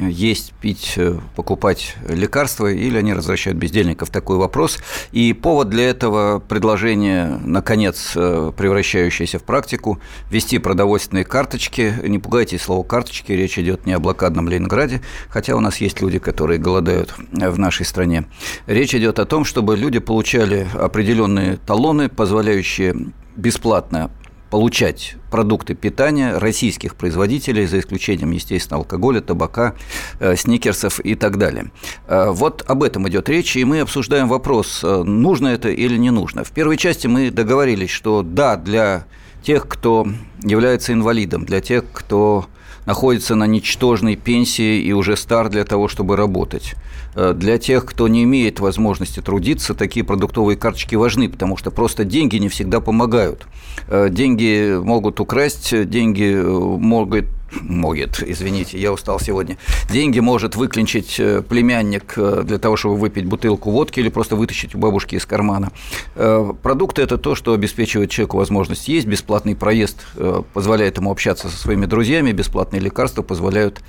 есть, 0.07 0.53
пить, 0.61 0.97
э, 0.99 1.17
покупать 1.35 1.97
лекарства, 2.07 2.71
или 2.71 2.99
они 2.99 3.15
возвращают 3.15 3.57
бездельников. 3.57 4.11
Такой 4.11 4.37
вопрос. 4.37 4.79
И 5.13 5.33
повод 5.33 5.69
для 5.69 5.91
этого 5.91 6.39
предложение, 6.41 7.39
наконец, 7.45 8.13
э, 8.15 8.53
превращающееся 8.57 9.39
в 9.39 9.43
практику, 9.43 9.99
ввести 10.31 10.59
продовольственные 10.59 11.25
карточки. 11.25 11.95
Не 12.03 12.19
пугайтесь 12.19 12.63
слово 12.63 12.85
«карточки», 12.85 13.33
речь 13.33 13.59
идет 13.59 13.87
не 13.87 13.93
о 13.93 13.99
блокадном 13.99 14.49
Ленинграде, 14.49 15.03
хотя 15.29 15.57
у 15.57 15.61
нас 15.61 15.79
есть 15.79 16.01
люди, 16.01 16.19
которые 16.19 16.59
голодают 16.59 17.15
в 17.33 17.59
нашей 17.59 17.87
стране. 17.87 18.27
Речь 18.67 18.95
идет 18.95 19.19
о 19.19 19.25
том, 19.25 19.45
чтобы 19.45 19.77
люди 19.77 19.99
получали 19.99 20.67
определенные 20.75 21.57
талоны, 21.57 22.09
позволяющие 22.09 22.95
бесплатно 23.37 24.11
получать 24.51 25.17
продукты 25.31 25.75
питания 25.75 26.39
российских 26.39 26.95
производителей, 26.95 27.67
за 27.67 27.81
исключением, 27.81 28.31
естественно, 28.31 28.79
алкоголя, 28.79 29.21
табака, 29.21 29.75
э, 30.21 30.37
сникерсов 30.37 31.01
и 31.01 31.15
так 31.15 31.37
далее. 31.37 31.71
Э, 32.07 32.31
вот 32.31 32.65
об 32.67 32.83
этом 32.83 33.09
идет 33.09 33.29
речь, 33.29 33.57
и 33.57 33.65
мы 33.65 33.81
обсуждаем 33.81 34.29
вопрос, 34.29 34.81
э, 34.83 35.03
нужно 35.03 35.49
это 35.49 35.69
или 35.69 35.97
не 35.97 36.11
нужно. 36.11 36.45
В 36.45 36.51
первой 36.51 36.77
части 36.77 37.07
мы 37.07 37.31
договорились, 37.31 37.91
что 37.91 38.23
да, 38.23 38.57
для 38.57 39.05
тех, 39.43 39.69
кто 39.69 40.07
является 40.43 40.93
инвалидом, 40.93 41.45
для 41.45 41.61
тех, 41.61 41.85
кто 41.93 42.47
находится 42.89 43.35
на 43.35 43.45
ничтожной 43.45 44.17
пенсии 44.17 44.81
и 44.81 44.95
уже 44.95 45.15
стар 45.19 45.51
для 45.51 45.65
того, 45.65 45.89
чтобы 45.89 46.17
работать. 46.17 46.75
Э, 47.15 47.35
для 47.35 47.59
тех, 47.59 47.85
кто 47.85 48.09
не 48.09 48.25
имеет 48.25 48.61
возможности 48.61 49.21
трудиться, 49.21 49.75
такие 49.75 50.07
продуктовые 50.07 50.57
карточки 50.57 50.95
важны, 50.95 51.29
потому 51.29 51.59
что 51.59 51.71
просто 51.71 52.05
деньги 52.05 52.37
не 52.37 52.49
всегда 52.49 52.81
помогают. 52.81 53.47
Э, 53.89 54.09
деньги 54.11 54.79
могут 54.83 55.21
украсть, 55.21 55.89
деньги 55.91 56.33
э, 56.33 56.43
могут 56.43 57.27
может, 57.53 58.23
извините, 58.23 58.79
я 58.79 58.93
устал 58.93 59.19
сегодня. 59.21 59.57
Деньги 59.91 60.21
может 60.21 60.57
выклинчить 60.57 61.19
э, 61.19 61.43
племянник 61.43 62.15
э, 62.17 62.43
для 62.45 62.59
того, 62.59 62.77
чтобы 62.77 62.97
выпить 62.97 63.25
бутылку 63.25 63.71
водки 63.71 64.01
или 64.01 64.09
просто 64.09 64.37
вытащить 64.37 64.75
у 64.75 64.79
бабушки 64.79 65.15
из 65.17 65.25
кармана. 65.25 65.71
Э, 66.15 66.53
продукты– 66.63 67.03
это 67.03 67.17
то, 67.17 67.35
что 67.35 67.53
обеспечивает 67.53 68.11
человеку 68.11 68.37
возможность 68.37 68.89
есть, 68.89 69.07
бесплатный 69.07 69.57
проезд 69.57 70.07
позволяет 70.53 70.99
ему 70.99 71.11
общаться 71.11 71.49
со 71.49 71.57
своими 71.57 71.87
друзьями, 71.87 72.33
бесплатные 72.33 72.81
лекарства 72.81 73.23
позволяют 73.23 73.81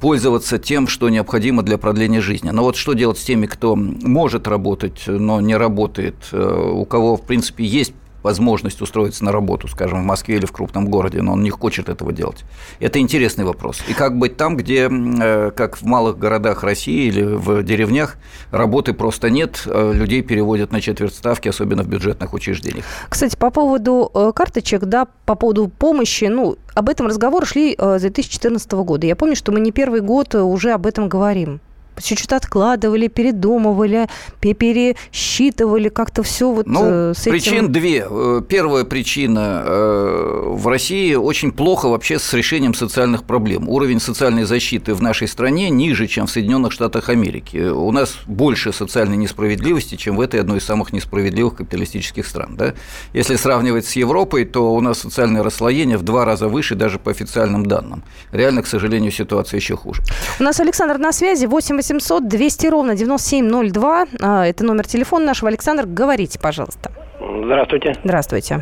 пользоваться 0.00 0.58
тем, 0.58 0.86
что 0.88 1.08
необходимо 1.08 1.62
для 1.62 1.78
продления 1.78 2.20
жизни. 2.20 2.50
Но 2.50 2.62
вот 2.62 2.76
что 2.76 2.92
делать 2.92 3.18
с 3.18 3.24
теми, 3.24 3.46
кто 3.46 3.76
может 3.76 4.46
работать, 4.46 5.04
но 5.06 5.40
не 5.40 5.56
работает, 5.56 6.16
у 6.32 6.84
кого, 6.84 7.16
в 7.16 7.22
принципе, 7.22 7.64
есть 7.64 7.92
возможность 8.26 8.82
устроиться 8.82 9.24
на 9.24 9.30
работу, 9.30 9.68
скажем, 9.68 10.02
в 10.02 10.04
Москве 10.04 10.36
или 10.36 10.46
в 10.46 10.52
крупном 10.52 10.90
городе, 10.90 11.22
но 11.22 11.34
он 11.34 11.42
не 11.44 11.50
хочет 11.50 11.88
этого 11.88 12.12
делать. 12.12 12.44
Это 12.80 12.98
интересный 12.98 13.44
вопрос. 13.44 13.82
И 13.88 13.94
как 13.94 14.18
быть 14.18 14.36
там, 14.36 14.56
где, 14.56 14.90
э, 14.90 15.52
как 15.54 15.76
в 15.76 15.84
малых 15.84 16.18
городах 16.18 16.64
России 16.64 17.06
или 17.06 17.22
в 17.22 17.62
деревнях, 17.62 18.16
работы 18.50 18.94
просто 18.94 19.30
нет, 19.30 19.62
э, 19.66 19.92
людей 19.94 20.22
переводят 20.22 20.72
на 20.72 20.80
четверть 20.80 21.14
ставки, 21.14 21.48
особенно 21.48 21.84
в 21.84 21.86
бюджетных 21.86 22.34
учреждениях. 22.34 22.84
Кстати, 23.08 23.36
по 23.36 23.50
поводу 23.50 24.10
э, 24.12 24.32
карточек, 24.34 24.84
да, 24.86 25.06
по 25.24 25.36
поводу 25.36 25.68
помощи, 25.68 26.24
ну, 26.24 26.56
об 26.74 26.88
этом 26.88 27.06
разговор 27.06 27.46
шли 27.46 27.76
с 27.78 28.00
2014 28.00 28.72
года. 28.72 29.06
Я 29.06 29.14
помню, 29.14 29.36
что 29.36 29.52
мы 29.52 29.60
не 29.60 29.70
первый 29.70 30.00
год 30.00 30.34
уже 30.34 30.72
об 30.72 30.86
этом 30.86 31.08
говорим 31.08 31.60
чуть-чуть 32.02 32.32
откладывали, 32.32 33.08
передумывали, 33.08 34.08
пересчитывали, 34.40 35.88
как-то 35.88 36.22
все 36.22 36.50
вот 36.50 36.66
ну, 36.66 36.82
э, 36.84 37.14
с 37.14 37.22
этим. 37.22 37.32
Причин 37.32 37.72
две. 37.72 38.06
Э, 38.08 38.42
первая 38.48 38.84
причина 38.84 39.62
э, 39.66 40.42
в 40.46 40.66
России 40.68 41.14
очень 41.14 41.52
плохо 41.52 41.88
вообще 41.88 42.18
с 42.18 42.32
решением 42.32 42.74
социальных 42.74 43.24
проблем. 43.24 43.68
Уровень 43.68 44.00
социальной 44.00 44.44
защиты 44.44 44.94
в 44.94 45.02
нашей 45.02 45.28
стране 45.28 45.70
ниже, 45.70 46.06
чем 46.06 46.26
в 46.26 46.30
Соединенных 46.30 46.72
Штатах 46.72 47.08
Америки. 47.08 47.68
У 47.68 47.90
нас 47.92 48.16
больше 48.26 48.72
социальной 48.72 49.16
несправедливости, 49.16 49.96
чем 49.96 50.16
в 50.16 50.20
этой 50.20 50.40
одной 50.40 50.58
из 50.58 50.64
самых 50.64 50.92
несправедливых 50.92 51.56
капиталистических 51.56 52.26
стран. 52.26 52.56
Да? 52.56 52.74
Если 53.12 53.36
сравнивать 53.36 53.86
с 53.86 53.96
Европой, 53.96 54.44
то 54.44 54.74
у 54.74 54.80
нас 54.80 54.98
социальное 54.98 55.42
расслоение 55.42 55.96
в 55.96 56.02
два 56.02 56.24
раза 56.24 56.48
выше 56.48 56.74
даже 56.74 56.98
по 56.98 57.10
официальным 57.10 57.66
данным. 57.66 58.02
Реально, 58.32 58.62
к 58.62 58.66
сожалению, 58.66 59.12
ситуация 59.12 59.58
еще 59.58 59.76
хуже. 59.76 60.02
У 60.40 60.42
нас 60.42 60.60
Александр 60.60 60.98
на 60.98 61.12
связи. 61.12 61.46
8 61.46 61.80
800 61.86 62.26
200 62.28 62.66
ровно 62.66 62.96
9702. 62.96 64.06
А, 64.20 64.46
это 64.46 64.64
номер 64.64 64.86
телефона 64.86 65.26
нашего. 65.26 65.48
Александр, 65.48 65.84
говорите, 65.86 66.38
пожалуйста. 66.40 66.90
Здравствуйте. 67.20 67.94
Здравствуйте. 68.02 68.60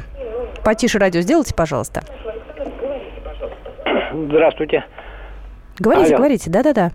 Потише 0.62 0.98
радио 0.98 1.22
сделайте, 1.22 1.54
пожалуйста. 1.54 2.02
Здравствуйте. 4.12 4.84
Говорите, 5.78 6.08
Алло. 6.08 6.16
говорите, 6.18 6.50
да-да-да. 6.50 6.90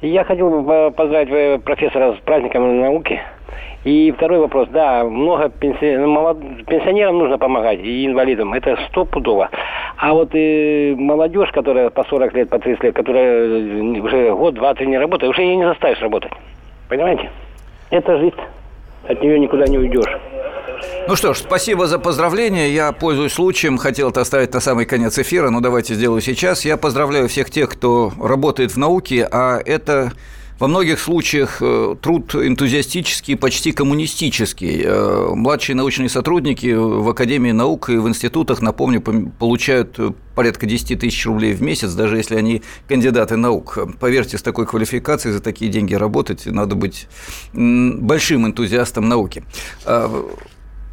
Я 0.00 0.24
хотел 0.24 0.62
бы 0.62 0.90
поздравить 0.90 1.30
э, 1.30 1.58
профессора 1.58 2.14
с 2.14 2.20
праздником 2.24 2.80
науки. 2.80 3.20
И 3.84 4.12
второй 4.12 4.40
вопрос. 4.40 4.68
Да, 4.70 5.04
много 5.04 5.48
пенси... 5.48 5.96
молод... 5.96 6.38
пенсионерам 6.66 7.18
нужно 7.18 7.38
помогать, 7.38 7.78
и 7.80 8.06
инвалидам. 8.06 8.54
Это 8.54 8.76
стопудово. 8.88 9.50
А 9.96 10.12
вот 10.12 10.30
и 10.32 10.94
молодежь, 10.98 11.50
которая 11.52 11.90
по 11.90 12.04
40 12.04 12.34
лет, 12.34 12.48
по 12.50 12.58
30 12.58 12.84
лет, 12.84 12.94
которая 12.94 14.00
уже 14.00 14.34
год, 14.34 14.54
два, 14.54 14.74
три 14.74 14.86
не 14.86 14.98
работает, 14.98 15.30
уже 15.30 15.42
ее 15.42 15.56
не 15.56 15.64
заставишь 15.64 16.00
работать. 16.00 16.32
Понимаете? 16.88 17.30
Это 17.90 18.18
жизнь. 18.18 18.36
От 19.08 19.22
нее 19.22 19.38
никуда 19.38 19.66
не 19.66 19.78
уйдешь. 19.78 20.18
Ну 21.08 21.16
что 21.16 21.32
ж, 21.32 21.38
спасибо 21.38 21.86
за 21.86 21.98
поздравления. 21.98 22.68
Я, 22.68 22.92
пользуюсь 22.92 23.32
случаем, 23.32 23.78
хотел 23.78 24.10
это 24.10 24.20
оставить 24.20 24.52
на 24.52 24.60
самый 24.60 24.84
конец 24.84 25.18
эфира, 25.18 25.50
но 25.50 25.60
давайте 25.60 25.94
сделаю 25.94 26.20
сейчас. 26.20 26.64
Я 26.64 26.76
поздравляю 26.76 27.28
всех 27.28 27.50
тех, 27.50 27.70
кто 27.70 28.12
работает 28.20 28.72
в 28.72 28.76
науке, 28.76 29.26
а 29.30 29.58
это 29.64 30.12
во 30.58 30.66
многих 30.66 30.98
случаях 30.98 31.58
э, 31.60 31.94
труд 32.00 32.34
энтузиастический, 32.34 33.36
почти 33.36 33.72
коммунистический. 33.72 34.82
Э, 34.84 35.28
младшие 35.34 35.76
научные 35.76 36.08
сотрудники 36.08 36.72
в 36.74 37.08
Академии 37.08 37.52
наук 37.52 37.90
и 37.90 37.96
в 37.96 38.08
институтах, 38.08 38.60
напомню, 38.60 39.00
получают 39.00 39.98
э, 39.98 40.12
порядка 40.34 40.66
10 40.66 40.98
тысяч 40.98 41.26
рублей 41.26 41.52
в 41.52 41.62
месяц, 41.62 41.92
даже 41.92 42.16
если 42.16 42.34
они 42.34 42.62
кандидаты 42.88 43.36
наук. 43.36 43.78
Поверьте, 44.00 44.36
с 44.36 44.42
такой 44.42 44.66
квалификацией 44.66 45.32
за 45.32 45.40
такие 45.40 45.70
деньги 45.70 45.94
работать 45.94 46.46
надо 46.46 46.74
быть 46.74 47.06
большим 47.52 48.46
энтузиастом 48.46 49.08
науки. 49.08 49.44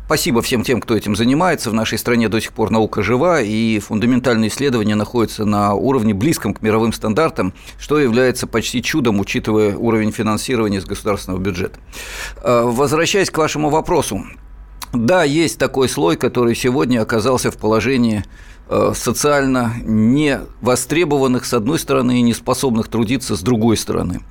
Спасибо 0.05 0.43
всем 0.43 0.63
тем, 0.63 0.81
кто 0.81 0.95
этим 0.95 1.15
занимается. 1.15 1.71
В 1.71 1.73
нашей 1.73 1.97
стране 1.97 2.29
до 2.29 2.39
сих 2.39 2.53
пор 2.53 2.69
наука 2.69 3.01
жива, 3.01 3.41
и 3.41 3.79
фундаментальные 3.79 4.49
исследования 4.49 4.93
находятся 4.93 5.45
на 5.45 5.73
уровне 5.73 6.13
близком 6.13 6.53
к 6.53 6.61
мировым 6.61 6.93
стандартам, 6.93 7.53
что 7.79 7.97
является 7.99 8.45
почти 8.45 8.83
чудом, 8.83 9.19
учитывая 9.19 9.75
уровень 9.75 10.11
финансирования 10.11 10.77
из 10.77 10.85
государственного 10.85 11.39
бюджета. 11.39 11.79
А, 12.43 12.65
возвращаясь 12.65 13.31
к 13.31 13.37
вашему 13.39 13.71
вопросу. 13.71 14.23
Да, 14.93 15.23
есть 15.23 15.57
такой 15.57 15.89
слой, 15.89 16.17
который 16.17 16.53
сегодня 16.53 17.01
оказался 17.01 17.49
в 17.49 17.57
положении 17.57 18.23
а, 18.69 18.93
социально 18.95 19.73
не 19.83 20.39
востребованных 20.61 21.45
с 21.45 21.53
одной 21.55 21.79
стороны 21.79 22.19
и 22.19 22.21
не 22.21 22.35
способных 22.35 22.89
трудиться 22.89 23.35
с 23.35 23.41
другой 23.41 23.75
стороны. 23.75 24.21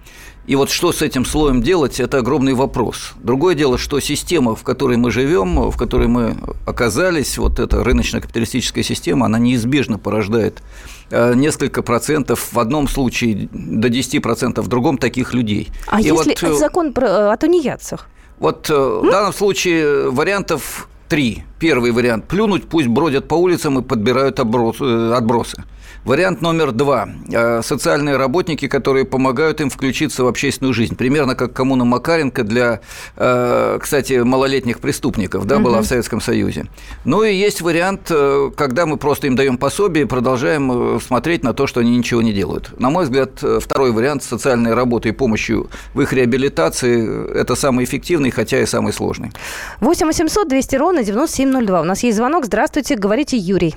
И 0.46 0.56
вот 0.56 0.68
что 0.70 0.92
с 0.92 1.00
этим 1.00 1.24
слоем 1.24 1.62
делать, 1.62 2.00
это 2.00 2.18
огромный 2.18 2.52
вопрос. 2.52 3.12
Другое 3.16 3.54
дело, 3.54 3.78
что 3.78 3.98
система, 4.00 4.54
в 4.54 4.62
которой 4.62 4.98
мы 4.98 5.10
живем, 5.10 5.70
в 5.70 5.76
которой 5.76 6.06
мы 6.06 6.36
оказались, 6.66 7.38
вот 7.38 7.58
эта 7.58 7.82
рыночно-капиталистическая 7.82 8.82
система, 8.82 9.26
она 9.26 9.38
неизбежно 9.38 9.98
порождает 9.98 10.62
э, 11.10 11.34
несколько 11.34 11.82
процентов 11.82 12.52
в 12.52 12.58
одном 12.58 12.88
случае 12.88 13.48
до 13.52 13.88
10 13.88 14.22
процентов 14.22 14.66
в 14.66 14.68
другом 14.68 14.98
таких 14.98 15.32
людей. 15.32 15.70
А 15.86 16.00
И 16.00 16.04
если 16.04 16.16
вот, 16.16 16.26
это 16.26 16.54
закон 16.54 16.92
про, 16.92 17.06
э, 17.06 17.32
о 17.32 17.36
тунеядцах? 17.38 18.06
Вот 18.38 18.68
mm? 18.68 19.06
в 19.06 19.10
данном 19.10 19.32
случае 19.32 20.10
вариантов 20.10 20.88
три. 21.08 21.44
Первый 21.58 21.92
вариант– 21.92 22.24
плюнуть, 22.28 22.64
пусть 22.64 22.88
бродят 22.88 23.28
по 23.28 23.34
улицам 23.34 23.78
и 23.78 23.82
подбирают 23.82 24.40
отбросы. 24.40 25.64
Вариант 26.04 26.42
номер 26.42 26.72
два. 26.72 27.08
Э, 27.32 27.62
социальные 27.62 28.18
работники, 28.18 28.68
которые 28.68 29.06
помогают 29.06 29.62
им 29.62 29.70
включиться 29.70 30.22
в 30.22 30.26
общественную 30.26 30.74
жизнь. 30.74 30.96
Примерно 30.96 31.34
как 31.34 31.54
коммуна 31.54 31.86
Макаренко 31.86 32.44
для, 32.44 32.80
э, 33.16 33.78
кстати, 33.80 34.22
малолетних 34.22 34.80
преступников, 34.80 35.46
да, 35.46 35.58
была 35.58 35.80
в 35.80 35.86
Советском 35.86 36.20
Союзе. 36.20 36.66
Ну 37.06 37.22
и 37.22 37.34
есть 37.34 37.62
вариант, 37.62 38.08
э, 38.10 38.50
когда 38.54 38.84
мы 38.84 38.98
просто 38.98 39.28
им 39.28 39.34
даем 39.34 39.56
пособие 39.56 40.04
и 40.04 40.06
продолжаем 40.06 41.00
смотреть 41.00 41.42
на 41.42 41.54
то, 41.54 41.66
что 41.66 41.80
они 41.80 41.96
ничего 41.96 42.20
не 42.20 42.34
делают. 42.34 42.78
На 42.78 42.90
мой 42.90 43.04
взгляд, 43.04 43.42
второй 43.60 43.92
вариант 43.92 44.22
социальной 44.22 44.74
работы 44.74 45.08
и 45.08 45.12
помощью 45.12 45.70
в 45.94 46.02
их 46.02 46.12
реабилитации– 46.12 47.32
это 47.34 47.54
самый 47.54 47.86
эффективный, 47.86 48.30
хотя 48.30 48.60
и 48.60 48.66
самый 48.66 48.92
сложный. 48.92 49.32
8 49.80 50.06
800 50.06 50.48
200 50.48 50.76
ровно 50.76 51.02
9702. 51.02 51.80
У 51.80 51.84
нас 51.84 52.02
есть 52.02 52.18
звонок. 52.18 52.44
Здравствуйте, 52.44 52.94
говорите 52.96 53.38
Юрий. 53.38 53.74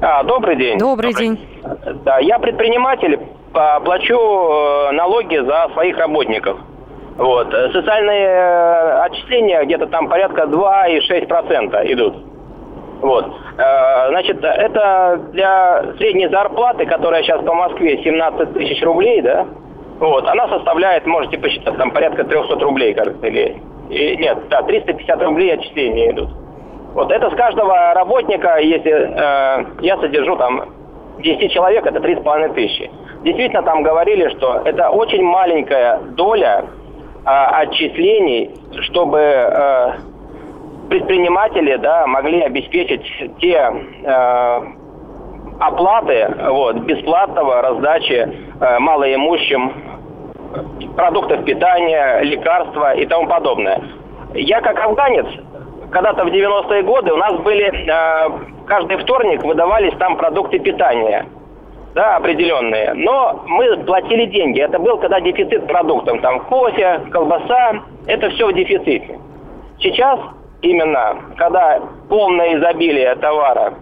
А, 0.00 0.22
добрый 0.24 0.56
день. 0.56 0.78
Добрый, 0.78 1.12
добрый 1.12 1.36
день. 1.36 1.38
Да, 2.04 2.18
я 2.18 2.38
предприниматель, 2.38 3.18
плачу 3.52 4.18
э, 4.18 4.90
налоги 4.92 5.36
за 5.36 5.70
своих 5.72 5.96
работников. 5.98 6.58
Вот. 7.16 7.48
Социальные 7.72 8.26
э, 8.26 9.00
отчисления 9.02 9.64
где-то 9.64 9.86
там 9.86 10.08
порядка 10.08 10.42
2,6% 10.42 11.92
идут. 11.92 12.16
Вот. 13.00 13.26
Э, 13.56 14.08
значит, 14.08 14.42
это 14.42 15.20
для 15.32 15.84
средней 15.98 16.28
зарплаты, 16.28 16.86
которая 16.86 17.22
сейчас 17.22 17.42
по 17.44 17.54
Москве 17.54 18.02
17 18.02 18.52
тысяч 18.54 18.82
рублей, 18.82 19.22
да, 19.22 19.46
вот, 20.00 20.26
она 20.26 20.48
составляет, 20.48 21.06
можете 21.06 21.38
посчитать, 21.38 21.76
там 21.76 21.92
порядка 21.92 22.24
300 22.24 22.56
рублей, 22.56 22.94
кажется, 22.94 23.26
или... 23.26 23.56
Нет, 23.88 24.48
да, 24.48 24.62
350 24.62 25.22
рублей 25.22 25.54
отчисления 25.54 26.10
идут. 26.10 26.30
Вот 26.94 27.10
это 27.10 27.28
с 27.28 27.34
каждого 27.34 27.92
работника, 27.94 28.58
если 28.58 28.92
э, 28.92 29.64
я 29.80 29.98
содержу 29.98 30.36
там 30.36 30.68
10 31.18 31.52
человек, 31.52 31.84
это 31.84 31.98
3,5 31.98 32.54
тысячи. 32.54 32.88
Действительно, 33.24 33.62
там 33.62 33.82
говорили, 33.82 34.28
что 34.36 34.62
это 34.64 34.90
очень 34.90 35.22
маленькая 35.22 35.98
доля 36.12 36.64
э, 36.64 37.28
отчислений, 37.28 38.52
чтобы 38.82 39.18
э, 39.18 39.92
предприниматели 40.88 41.76
да, 41.76 42.06
могли 42.06 42.42
обеспечить 42.42 43.04
те 43.40 43.72
э, 44.04 44.60
оплаты 45.58 46.32
вот, 46.48 46.76
бесплатного 46.76 47.60
раздачи 47.60 48.32
э, 48.60 48.78
малоимущим 48.78 49.72
продуктов 50.94 51.44
питания, 51.44 52.20
лекарства 52.20 52.94
и 52.94 53.04
тому 53.06 53.26
подобное. 53.26 53.82
Я 54.34 54.60
как 54.60 54.78
афганец, 54.78 55.26
когда-то 55.90 56.24
в 56.24 56.28
90-е 56.28 56.82
годы 56.82 57.12
у 57.12 57.16
нас 57.16 57.34
были, 57.40 57.66
э, 57.66 58.30
каждый 58.66 58.96
вторник 58.98 59.42
выдавались 59.42 59.96
там 59.98 60.16
продукты 60.16 60.58
питания, 60.58 61.26
да, 61.94 62.16
определенные. 62.16 62.94
Но 62.94 63.42
мы 63.46 63.76
платили 63.84 64.26
деньги. 64.26 64.60
Это 64.60 64.78
был 64.78 64.98
когда 64.98 65.20
дефицит 65.20 65.66
продуктов, 65.66 66.20
там 66.20 66.40
кофе, 66.40 67.00
колбаса, 67.10 67.82
это 68.06 68.30
все 68.30 68.48
в 68.48 68.52
дефиците. 68.52 69.18
Сейчас 69.80 70.18
именно, 70.62 71.16
когда 71.36 71.80
полное 72.08 72.58
изобилие 72.58 73.14
товара 73.16 73.74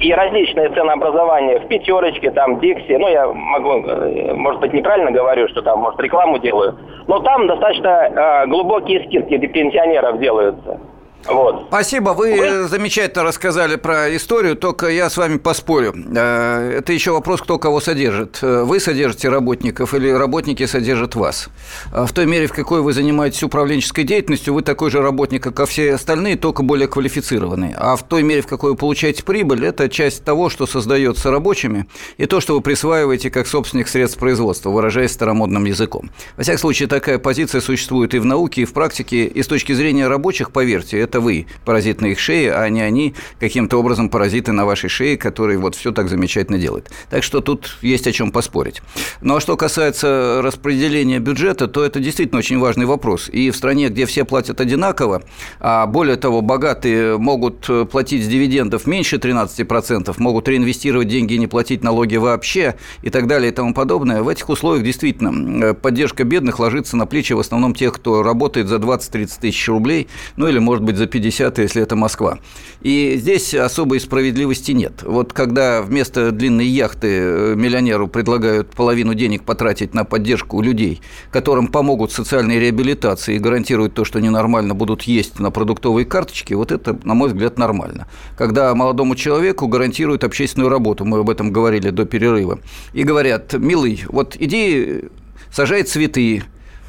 и 0.00 0.12
различные 0.12 0.68
ценообразования 0.70 1.60
в 1.60 1.68
пятерочке, 1.68 2.30
там, 2.30 2.58
Дикси, 2.60 2.96
ну, 2.96 3.08
я 3.08 3.26
могу, 3.26 3.86
э, 3.86 4.34
может 4.34 4.60
быть, 4.60 4.72
неправильно 4.72 5.10
говорю, 5.10 5.48
что 5.48 5.62
там, 5.62 5.80
может, 5.80 6.00
рекламу 6.00 6.38
делаю, 6.38 6.76
но 7.06 7.20
там 7.20 7.46
достаточно 7.46 7.88
э, 7.88 8.46
глубокие 8.46 9.04
скидки 9.06 9.36
для 9.36 9.48
пенсионеров 9.48 10.18
делаются. 10.18 10.80
Вот. 11.26 11.66
Спасибо, 11.68 12.10
вы, 12.10 12.36
вы 12.36 12.68
замечательно 12.68 13.24
рассказали 13.24 13.76
про 13.76 14.14
историю, 14.14 14.56
только 14.56 14.88
я 14.88 15.08
с 15.08 15.16
вами 15.16 15.38
поспорю. 15.38 15.94
Э, 16.14 16.78
это 16.78 16.92
еще 16.92 17.12
вопрос, 17.12 17.40
кто 17.40 17.58
кого 17.58 17.80
содержит. 17.80 18.38
Э, 18.42 18.62
вы 18.64 18.80
содержите 18.80 19.28
работников 19.28 19.94
или 19.94 20.10
работники 20.10 20.66
содержат 20.66 21.14
вас? 21.14 21.48
Э, 21.92 22.04
в 22.06 22.12
той 22.12 22.26
мере, 22.26 22.46
в 22.46 22.52
какой 22.52 22.82
вы 22.82 22.92
занимаетесь 22.92 23.42
управленческой 23.42 24.04
деятельностью, 24.04 24.54
вы 24.54 24.62
такой 24.62 24.90
же 24.90 25.00
работник, 25.00 25.42
как 25.42 25.60
и 25.60 25.66
все 25.66 25.94
остальные, 25.94 26.36
только 26.36 26.62
более 26.62 26.88
квалифицированный. 26.88 27.74
А 27.76 27.96
в 27.96 28.02
той 28.02 28.22
мере, 28.22 28.42
в 28.42 28.46
какой 28.46 28.72
вы 28.72 28.76
получаете 28.76 29.22
прибыль, 29.22 29.64
это 29.64 29.88
часть 29.88 30.24
того, 30.24 30.50
что 30.50 30.66
создается 30.66 31.30
рабочими, 31.30 31.86
и 32.16 32.26
то, 32.26 32.40
что 32.40 32.54
вы 32.54 32.60
присваиваете 32.60 33.30
как 33.30 33.46
собственник 33.46 33.88
средств 33.88 34.18
производства, 34.18 34.70
выражаясь 34.70 35.12
старомодным 35.12 35.64
языком. 35.64 36.10
Во 36.36 36.42
всяком 36.42 36.60
случае, 36.60 36.88
такая 36.88 37.18
позиция 37.18 37.60
существует 37.60 38.14
и 38.14 38.18
в 38.18 38.24
науке, 38.24 38.62
и 38.62 38.64
в 38.64 38.72
практике, 38.72 39.26
и 39.26 39.42
с 39.42 39.46
точки 39.46 39.72
зрения 39.72 40.08
рабочих, 40.08 40.50
поверьте, 40.50 40.98
это 40.98 41.11
это 41.12 41.20
вы 41.20 41.46
паразит 41.66 42.00
на 42.00 42.06
их 42.06 42.18
шее, 42.18 42.54
а 42.54 42.66
не 42.70 42.80
они 42.80 43.14
каким-то 43.38 43.76
образом 43.76 44.08
паразиты 44.08 44.52
на 44.52 44.64
вашей 44.64 44.88
шее, 44.88 45.18
которые 45.18 45.58
вот 45.58 45.74
все 45.74 45.92
так 45.92 46.08
замечательно 46.08 46.56
делают. 46.56 46.90
Так 47.10 47.22
что 47.22 47.42
тут 47.42 47.76
есть 47.82 48.06
о 48.06 48.12
чем 48.12 48.32
поспорить. 48.32 48.80
Ну 49.20 49.36
а 49.36 49.40
что 49.40 49.58
касается 49.58 50.40
распределения 50.42 51.18
бюджета, 51.18 51.68
то 51.68 51.84
это 51.84 52.00
действительно 52.00 52.38
очень 52.38 52.58
важный 52.58 52.86
вопрос. 52.86 53.28
И 53.28 53.50
в 53.50 53.56
стране, 53.56 53.90
где 53.90 54.06
все 54.06 54.24
платят 54.24 54.62
одинаково, 54.62 55.22
а 55.60 55.86
более 55.86 56.16
того, 56.16 56.40
богатые 56.40 57.18
могут 57.18 57.68
платить 57.90 58.24
с 58.24 58.28
дивидендов 58.28 58.86
меньше 58.86 59.16
13%, 59.16 60.14
могут 60.16 60.48
реинвестировать 60.48 61.08
деньги 61.08 61.34
и 61.34 61.38
не 61.38 61.46
платить 61.46 61.84
налоги 61.84 62.16
вообще 62.16 62.76
и 63.02 63.10
так 63.10 63.26
далее 63.26 63.52
и 63.52 63.54
тому 63.54 63.74
подобное, 63.74 64.22
в 64.22 64.28
этих 64.28 64.48
условиях 64.48 64.82
действительно 64.82 65.74
поддержка 65.74 66.24
бедных 66.24 66.58
ложится 66.58 66.96
на 66.96 67.04
плечи 67.04 67.34
в 67.34 67.38
основном 67.38 67.74
тех, 67.74 67.92
кто 67.92 68.22
работает 68.22 68.68
за 68.68 68.76
20-30 68.76 69.30
тысяч 69.42 69.68
рублей, 69.68 70.08
ну 70.36 70.48
или, 70.48 70.58
может 70.58 70.82
быть, 70.82 71.01
за 71.02 71.06
50, 71.08 71.58
если 71.58 71.82
это 71.82 71.96
Москва. 71.96 72.38
И 72.80 73.16
здесь 73.16 73.54
особой 73.54 73.98
справедливости 73.98 74.72
нет. 74.72 75.02
Вот 75.02 75.32
когда 75.32 75.82
вместо 75.82 76.30
длинной 76.30 76.66
яхты 76.66 77.08
э, 77.08 77.54
миллионеру 77.56 78.06
предлагают 78.06 78.70
половину 78.70 79.14
денег 79.14 79.42
потратить 79.42 79.94
на 79.94 80.04
поддержку 80.04 80.62
людей, 80.62 81.00
которым 81.32 81.66
помогут 81.66 82.12
социальной 82.12 82.60
реабилитации 82.60 83.34
и 83.34 83.38
гарантируют 83.38 83.94
то, 83.94 84.04
что 84.04 84.18
они 84.18 84.30
нормально 84.30 84.74
будут 84.74 85.02
есть 85.02 85.40
на 85.40 85.50
продуктовые 85.50 86.04
карточки, 86.04 86.54
вот 86.54 86.70
это, 86.70 86.96
на 87.04 87.14
мой 87.14 87.28
взгляд, 87.28 87.58
нормально. 87.58 88.06
Когда 88.36 88.72
молодому 88.74 89.16
человеку 89.16 89.66
гарантируют 89.66 90.22
общественную 90.22 90.70
работу, 90.70 91.04
мы 91.04 91.18
об 91.18 91.30
этом 91.30 91.52
говорили 91.52 91.90
до 91.90 92.04
перерыва, 92.04 92.60
и 92.92 93.02
говорят, 93.02 93.54
милый, 93.54 94.04
вот 94.08 94.36
иди 94.38 95.02
сажай 95.50 95.82
цветы, 95.82 96.44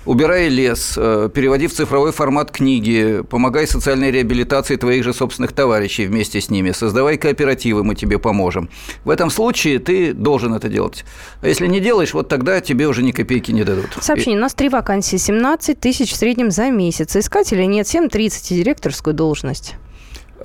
убирай 0.06 0.50
лес, 0.50 0.96
э, 0.98 1.30
переводи 1.34 1.68
в 1.68 1.74
цифровой 1.74 2.12
формат 2.12 2.52
книги, 2.52 3.24
помогай 3.30 3.68
социальной 3.68 4.12
реабилитации 4.12 4.76
твоих 4.76 5.04
же 5.04 5.14
собственных 5.14 5.54
товарищей 5.54 6.06
вместе 6.06 6.42
с 6.42 6.50
ними, 6.50 6.72
создавай 6.72 7.18
кооперативы, 7.18 7.84
мы 7.84 7.96
тебе 7.96 8.20
поможем. 8.20 8.70
В 9.06 9.10
этом 9.10 9.30
случае 9.30 9.80
ты 9.80 10.14
должен 10.14 10.54
это 10.54 10.70
делать. 10.70 11.06
А 11.42 11.48
если 11.48 11.68
не 11.68 11.80
делаешь, 11.80 12.14
вот 12.14 12.28
тогда 12.30 12.62
тебе 12.62 12.88
уже 12.88 13.04
ни 13.04 13.12
копейки 13.12 13.52
не 13.52 13.64
дадут. 13.64 13.98
Сообщение. 14.02 14.38
У 14.38 14.42
нас 14.42 14.54
три 14.54 14.70
вакансии, 14.70 15.18
17 15.18 15.80
тысяч 15.80 16.12
в 16.12 16.16
среднем 16.16 16.52
за 16.52 16.70
месяц. 16.70 17.16
Искателей 17.16 17.68
нет, 17.68 17.86
7.30 17.86 18.54
директорскую 18.54 19.14
должность. 19.14 19.76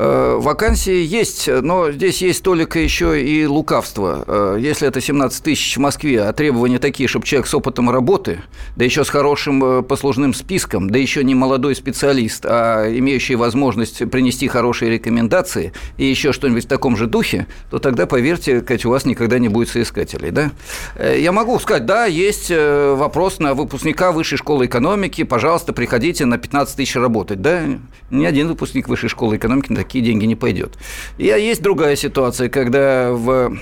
Э, 0.01 0.37
вакансии 0.39 1.05
есть, 1.05 1.49
но 1.49 1.91
здесь 1.91 2.23
есть 2.23 2.45
только 2.45 2.79
еще 2.79 3.21
и 3.21 3.47
лукавство. 3.47 4.25
Э, 4.29 4.57
если 4.61 4.87
это 4.87 5.01
17 5.01 5.43
тысяч 5.43 5.77
в 5.77 5.81
Москве, 5.81 6.23
а 6.23 6.33
требования 6.33 6.79
такие, 6.79 7.09
чтобы 7.09 7.27
человек 7.27 7.49
с 7.49 7.55
опытом 7.55 7.91
работы, 7.91 8.43
да 8.77 8.85
еще 8.85 9.05
с 9.05 9.09
хорошим 9.09 9.65
э, 9.65 9.83
послужным 9.83 10.35
списком, 10.35 10.89
да 10.89 11.01
еще 11.01 11.25
не 11.25 11.35
молодой 11.35 11.75
специалист, 11.75 12.47
а 12.47 12.87
имеющий 12.89 13.35
возможность 13.35 14.09
принести 14.09 14.47
хорошие 14.47 14.93
рекомендации 14.93 15.73
и 15.97 16.05
еще 16.05 16.33
что-нибудь 16.33 16.67
в 16.67 16.69
таком 16.69 16.97
же 16.97 17.09
духе, 17.09 17.49
то 17.69 17.81
тогда, 17.81 18.07
поверьте, 18.07 18.61
Катя, 18.61 18.87
у 18.87 18.93
вас 18.93 19.05
никогда 19.05 19.41
не 19.41 19.49
будет 19.49 19.69
соискателей. 19.69 20.31
Да? 20.31 20.53
Я 20.97 21.33
могу 21.33 21.59
сказать, 21.59 21.87
да, 21.87 22.07
есть 22.07 22.53
вопрос 22.53 23.41
на 23.41 23.55
выпускника 23.55 24.13
высшей 24.13 24.39
школы 24.39 24.67
экономики, 24.67 25.25
пожалуйста, 25.25 25.73
приходите 25.73 26.25
на 26.25 26.39
15 26.39 26.77
тысяч 26.77 26.95
работать. 26.95 27.43
Да, 27.43 27.63
ни 28.11 28.25
один 28.25 28.47
выпускник 28.47 28.89
высшей 28.89 29.09
школы 29.09 29.37
экономики 29.37 29.73
на 29.73 29.85
такие 29.89 30.05
деньги 30.05 30.27
не 30.27 30.37
пойдет. 30.37 30.77
И 31.17 31.25
есть 31.25 31.63
другая 31.63 31.97
ситуация, 31.97 32.51
когда 32.51 33.11
в 33.11 33.57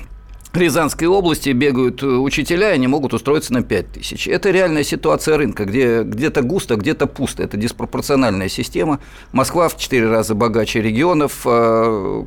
Рязанской 0.52 1.06
области 1.06 1.50
бегают 1.50 2.02
учителя 2.02 2.74
и 2.74 2.78
не 2.78 2.88
могут 2.88 3.14
устроиться 3.14 3.52
на 3.52 3.62
5 3.62 3.92
тысяч. 3.92 4.26
Это 4.26 4.50
реальная 4.50 4.82
ситуация 4.82 5.36
рынка, 5.36 5.66
где 5.66 6.02
где-то 6.02 6.42
густо, 6.42 6.76
где-то 6.76 7.06
пусто. 7.06 7.44
Это 7.44 7.56
диспропорциональная 7.56 8.48
система. 8.48 8.98
Москва 9.32 9.68
в 9.68 9.78
4 9.78 10.08
раза 10.08 10.34
богаче 10.34 10.82
регионов. 10.82 11.42
Э, 11.44 12.24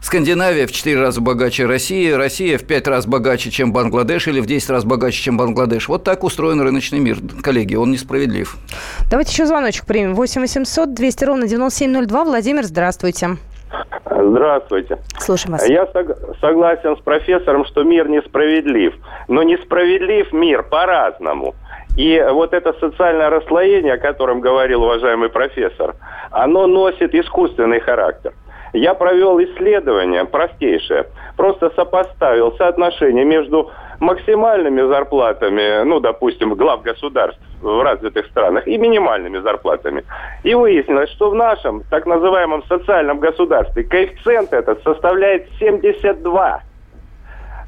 Скандинавия 0.00 0.66
в 0.66 0.72
4 0.72 1.00
раза 1.00 1.20
богаче 1.20 1.66
России, 1.66 2.10
Россия 2.12 2.58
в 2.58 2.64
5 2.64 2.88
раз 2.88 3.06
богаче, 3.06 3.50
чем 3.50 3.72
Бангладеш, 3.72 4.28
или 4.28 4.40
в 4.40 4.46
10 4.46 4.70
раз 4.70 4.84
богаче, 4.84 5.20
чем 5.22 5.36
Бангладеш. 5.36 5.88
Вот 5.88 6.04
так 6.04 6.22
устроен 6.22 6.60
рыночный 6.60 7.00
мир, 7.00 7.16
коллеги, 7.42 7.74
он 7.74 7.90
несправедлив. 7.90 8.56
Давайте 9.10 9.32
еще 9.32 9.46
звоночек 9.46 9.84
примем. 9.86 10.14
8 10.14 10.40
800 10.40 10.94
200 10.94 11.24
ровно 11.24 11.48
9702. 11.48 12.24
Владимир, 12.24 12.62
здравствуйте. 12.64 13.36
Здравствуйте. 14.08 14.98
Слушаем 15.18 15.52
вас. 15.52 15.68
Я 15.68 15.84
сог- 15.86 16.16
согласен 16.40 16.96
с 16.96 17.00
профессором, 17.00 17.64
что 17.66 17.82
мир 17.82 18.08
несправедлив. 18.08 18.94
Но 19.28 19.42
несправедлив 19.42 20.32
мир 20.32 20.62
по-разному. 20.62 21.54
И 21.96 22.22
вот 22.30 22.52
это 22.52 22.74
социальное 22.74 23.30
расслоение, 23.30 23.94
о 23.94 23.98
котором 23.98 24.40
говорил 24.40 24.82
уважаемый 24.84 25.30
профессор, 25.30 25.96
оно 26.30 26.66
носит 26.66 27.14
искусственный 27.14 27.80
характер. 27.80 28.34
Я 28.72 28.94
провел 28.94 29.38
исследование 29.40 30.24
простейшее. 30.24 31.06
Просто 31.36 31.70
сопоставил 31.70 32.52
соотношение 32.56 33.24
между 33.24 33.70
максимальными 34.00 34.82
зарплатами, 34.82 35.84
ну, 35.84 36.00
допустим, 36.00 36.54
глав 36.54 36.82
государств 36.82 37.40
в 37.62 37.82
развитых 37.82 38.26
странах 38.26 38.66
и 38.66 38.76
минимальными 38.76 39.38
зарплатами. 39.38 40.04
И 40.42 40.54
выяснилось, 40.54 41.10
что 41.10 41.30
в 41.30 41.34
нашем 41.34 41.82
так 41.90 42.06
называемом 42.06 42.64
социальном 42.64 43.18
государстве 43.18 43.84
коэффициент 43.84 44.52
этот 44.52 44.82
составляет 44.82 45.48
72. 45.58 46.62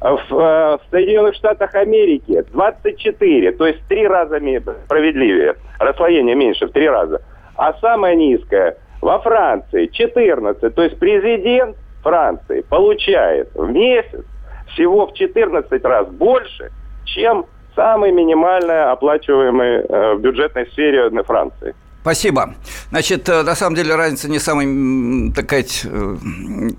В, 0.01 0.05
э, 0.05 0.17
в 0.29 0.79
Соединенных 0.91 1.35
Штатах 1.35 1.75
Америки 1.75 2.45
24, 2.53 3.51
то 3.51 3.67
есть 3.67 3.85
три 3.89 4.07
раза 4.07 4.39
справедливее, 4.85 5.55
расслоение 5.77 6.35
меньше 6.35 6.67
в 6.67 6.71
три 6.71 6.87
раза. 6.87 7.21
А 7.57 7.73
самое 7.81 8.15
низкое 8.15 8.77
во 9.01 9.19
Франции 9.19 9.87
14, 9.87 10.73
то 10.73 10.83
есть 10.83 10.99
президент 10.99 11.77
Франции 12.01 12.61
получает 12.61 13.49
в 13.53 13.69
месяц 13.69 14.25
всего 14.73 15.07
в 15.07 15.13
14 15.13 15.83
раз 15.83 16.07
больше, 16.07 16.71
чем 17.05 17.45
самый 17.75 18.11
минимально 18.11 18.91
оплачиваемый 18.91 19.81
э, 19.81 20.13
в 20.15 20.21
бюджетной 20.21 20.67
сфере 20.67 21.09
на 21.09 21.23
Франции. 21.23 21.73
Спасибо. 22.01 22.55
Значит, 22.91 23.27
э, 23.27 23.43
на 23.43 23.55
самом 23.55 23.75
деле 23.75 23.95
разница 23.95 24.29
не 24.29 24.39
самой, 24.39 25.31
так 25.33 25.45
сказать, 25.45 25.81
э, 25.83 26.17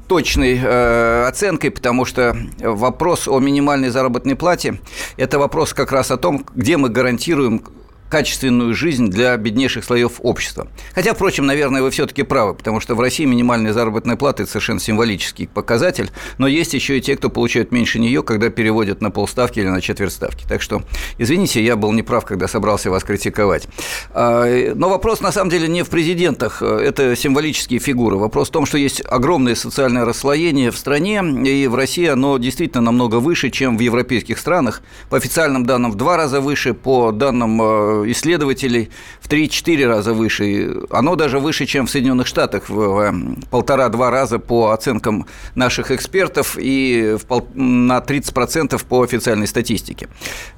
точной 0.09 0.59
э, 0.63 1.25
оценкой, 1.29 1.71
потому 1.71 2.07
что 2.07 2.35
вопрос 2.59 3.29
о 3.29 3.39
минимальной 3.39 3.91
заработной 3.91 4.35
плате– 4.35 4.81
это 5.19 5.39
вопрос 5.39 5.75
как 5.75 5.93
раз 5.93 6.11
о 6.11 6.17
том, 6.17 6.45
где 6.55 6.79
мы 6.79 6.89
гарантируем 6.89 7.63
качественную 8.11 8.75
жизнь 8.75 9.09
для 9.09 9.37
беднейших 9.37 9.85
слоев 9.85 10.15
общества. 10.19 10.69
Хотя, 10.95 11.15
впрочем, 11.15 11.47
наверное, 11.47 11.81
вы 11.81 11.91
все-таки 11.91 12.25
правы, 12.25 12.55
потому 12.55 12.81
что 12.81 12.95
в 12.95 13.01
России 13.01 13.25
минимальная 13.25 13.73
заработная 13.73 14.17
плата– 14.17 14.43
это 14.45 14.51
совершенно 14.51 14.81
символический 14.81 15.49
показатель, 15.49 16.11
но 16.37 16.47
есть 16.49 16.75
еще 16.75 16.99
и 16.99 17.01
те, 17.01 17.17
кто 17.17 17.31
получают 17.31 17.73
меньше 17.73 18.01
нее, 18.01 18.23
когда 18.23 18.51
переводят 18.51 19.01
на 19.01 19.11
полставки 19.11 19.61
или 19.61 19.69
на 19.69 19.81
четверть 19.81 20.13
ставки. 20.13 20.45
Так 20.49 20.61
что, 20.61 20.83
извините, 21.19 21.63
я 21.65 21.77
был 21.77 21.93
неправ, 21.93 22.25
когда 22.25 22.49
собрался 22.49 22.91
вас 22.91 23.05
критиковать. 23.05 23.69
А, 24.11 24.75
но 24.75 24.89
вопрос, 24.89 25.21
на 25.21 25.33
самом 25.33 25.51
деле, 25.51 25.69
не 25.69 25.85
в 25.85 25.89
президентах, 25.89 26.63
это 26.63 27.15
символические 27.15 27.79
фигуры. 27.79 28.17
Вопрос 28.17 28.49
в 28.49 28.53
том, 28.53 28.67
что 28.67 28.77
есть 28.77 29.03
огромное 29.09 29.55
социальное 29.55 30.05
расслоение 30.05 30.73
в 30.73 30.77
стране, 30.77 31.23
и 31.45 31.69
в 31.69 31.77
России 31.77 32.07
оно 32.07 32.39
действительно 32.39 32.83
намного 32.83 33.17
выше, 33.17 33.51
чем 33.51 33.77
в 33.77 33.81
европейских 33.81 34.39
странах. 34.39 34.83
По 35.11 35.17
официальным 35.17 35.65
данным, 35.65 35.93
в 35.93 35.95
два 35.95 36.17
раза 36.17 36.41
выше, 36.41 36.75
по 36.75 37.13
данным 37.13 37.61
э, 37.63 38.00
исследователей 38.07 38.91
в 39.21 39.29
3-4 39.29 39.87
раза 39.87 40.13
выше. 40.15 40.77
Оно 40.91 41.17
даже 41.17 41.39
выше, 41.39 41.67
чем 41.67 41.87
в 41.87 41.91
Соединенных 41.91 42.27
Штатах, 42.27 42.69
в 42.69 43.15
полтора-два 43.51 44.11
раза 44.11 44.39
по 44.39 44.71
оценкам 44.71 45.27
наших 45.55 45.91
экспертов 45.91 46.57
и 46.59 47.17
на 47.55 47.99
30% 47.99 48.85
по 48.89 49.03
официальной 49.03 49.47
статистике. 49.47 50.09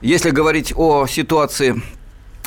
Если 0.01 0.31
говорить 0.31 0.73
о 0.77 1.07
ситуации 1.07 1.83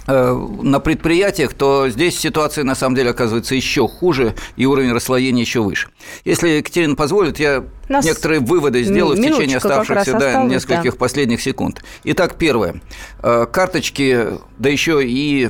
Э, 0.07 0.33
на 0.61 0.79
предприятиях, 0.79 1.53
то 1.55 1.89
здесь 1.89 2.19
ситуация 2.19 2.63
на 2.63 2.75
самом 2.75 2.95
деле 2.95 3.09
оказывается 3.09 3.55
еще 3.55 3.87
хуже 3.87 4.35
и 4.55 4.65
уровень 4.67 4.91
расслоения 4.91 5.41
еще 5.41 5.61
выше. 5.61 5.89
Если 6.25 6.49
Екатерина 6.49 6.95
позволит, 6.95 7.39
я 7.39 7.63
Нас 7.89 8.05
некоторые 8.05 8.39
выводы 8.39 8.83
сделаю 8.83 9.17
в 9.17 9.21
течение 9.21 9.57
оставшихся 9.57 10.11
да, 10.13 10.17
осталось, 10.17 10.51
нескольких 10.51 10.91
да. 10.91 10.97
последних 10.97 11.41
секунд. 11.41 11.83
Итак, 12.03 12.35
первое. 12.37 12.81
Э, 13.21 13.45
карточки, 13.51 14.27
да 14.57 14.69
еще 14.69 15.05
и 15.05 15.47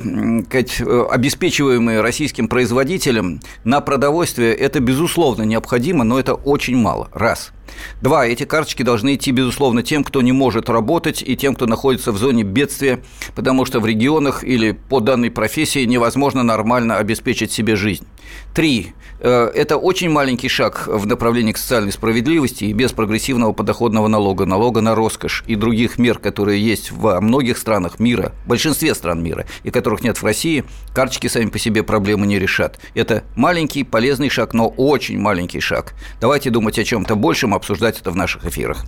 сказать, 0.48 0.80
э, 0.80 1.04
обеспечиваемые 1.10 2.00
российским 2.00 2.48
производителем 2.48 3.40
на 3.64 3.80
продовольствие, 3.80 4.54
это 4.54 4.80
безусловно 4.80 5.42
необходимо, 5.42 6.04
но 6.04 6.18
это 6.18 6.34
очень 6.34 6.76
мало. 6.76 7.08
Раз. 7.12 7.52
Два, 8.00 8.26
эти 8.26 8.44
карточки 8.44 8.82
должны 8.82 9.14
идти, 9.14 9.32
безусловно, 9.32 9.82
тем, 9.82 10.04
кто 10.04 10.22
не 10.22 10.32
может 10.32 10.68
работать, 10.68 11.22
и 11.22 11.36
тем, 11.36 11.54
кто 11.54 11.66
находится 11.66 12.12
в 12.12 12.18
зоне 12.18 12.42
бедствия, 12.42 13.00
потому 13.34 13.64
что 13.64 13.80
в 13.80 13.86
регионах 13.86 14.44
или 14.44 14.72
по 14.72 15.00
данной 15.00 15.30
профессии 15.30 15.84
невозможно 15.84 16.42
нормально 16.42 16.96
обеспечить 16.98 17.52
себе 17.52 17.76
жизнь. 17.76 18.06
Три, 18.54 18.94
Э, 19.18 19.50
это 19.54 19.76
очень 19.76 20.10
маленький 20.10 20.48
шаг 20.48 20.86
в 20.86 21.06
направлении 21.06 21.52
к 21.52 21.58
социальной 21.58 21.92
справедливости 21.92 22.25
и 22.26 22.72
без 22.72 22.92
прогрессивного 22.92 23.52
подоходного 23.52 24.08
налога, 24.08 24.46
налога 24.46 24.80
на 24.80 24.94
роскошь 24.94 25.44
и 25.46 25.54
других 25.54 25.98
мер, 25.98 26.18
которые 26.18 26.62
есть 26.62 26.90
во 26.90 27.20
многих 27.20 27.56
странах 27.56 27.98
мира, 27.98 28.32
в 28.44 28.48
большинстве 28.48 28.94
стран 28.94 29.22
мира, 29.22 29.46
и 29.62 29.70
которых 29.70 30.02
нет 30.02 30.16
в 30.16 30.24
России, 30.24 30.64
карточки 30.94 31.28
сами 31.28 31.46
по 31.46 31.58
себе 31.58 31.82
проблемы 31.82 32.26
не 32.26 32.38
решат. 32.38 32.78
Это 32.94 33.22
маленький, 33.36 33.84
полезный 33.84 34.28
шаг, 34.28 34.54
но 34.54 34.68
очень 34.68 35.18
маленький 35.18 35.60
шаг. 35.60 35.94
Давайте 36.20 36.50
думать 36.50 36.78
о 36.78 36.84
чем-то 36.84 37.14
большем, 37.14 37.54
обсуждать 37.54 38.00
это 38.00 38.10
в 38.10 38.16
наших 38.16 38.44
эфирах. 38.44 38.84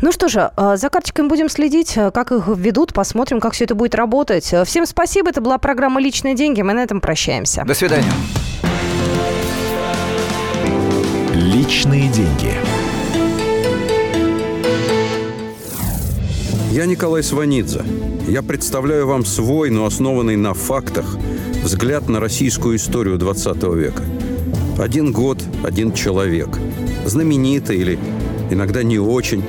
Ну 0.00 0.12
что 0.12 0.28
же, 0.28 0.50
э, 0.56 0.76
за 0.76 0.88
карточками 0.88 1.28
будем 1.28 1.48
следить, 1.48 1.96
э, 1.96 2.10
как 2.10 2.32
их 2.32 2.48
ведут, 2.48 2.92
посмотрим, 2.92 3.40
как 3.40 3.52
все 3.52 3.64
это 3.64 3.74
будет 3.74 3.94
работать. 3.94 4.54
Всем 4.64 4.86
спасибо, 4.86 5.30
это 5.30 5.40
была 5.40 5.58
программа 5.58 6.00
«Личные 6.00 6.34
деньги», 6.34 6.62
мы 6.62 6.72
на 6.72 6.82
этом 6.82 7.00
прощаемся. 7.00 7.64
До 7.64 7.74
свидания. 7.74 8.12
Личные 11.34 12.08
деньги. 12.08 12.75
Я 16.76 16.84
Николай 16.84 17.22
Сванидзе. 17.22 17.82
Я 18.28 18.42
представляю 18.42 19.06
вам 19.06 19.24
свой, 19.24 19.70
но 19.70 19.86
основанный 19.86 20.36
на 20.36 20.52
фактах, 20.52 21.16
взгляд 21.64 22.06
на 22.10 22.20
российскую 22.20 22.76
историю 22.76 23.16
20 23.16 23.62
века. 23.74 24.02
Один 24.78 25.10
год, 25.10 25.42
один 25.64 25.94
человек. 25.94 26.50
Знаменитый 27.06 27.78
или 27.78 27.98
иногда 28.50 28.82
не 28.82 28.98
очень, 28.98 29.42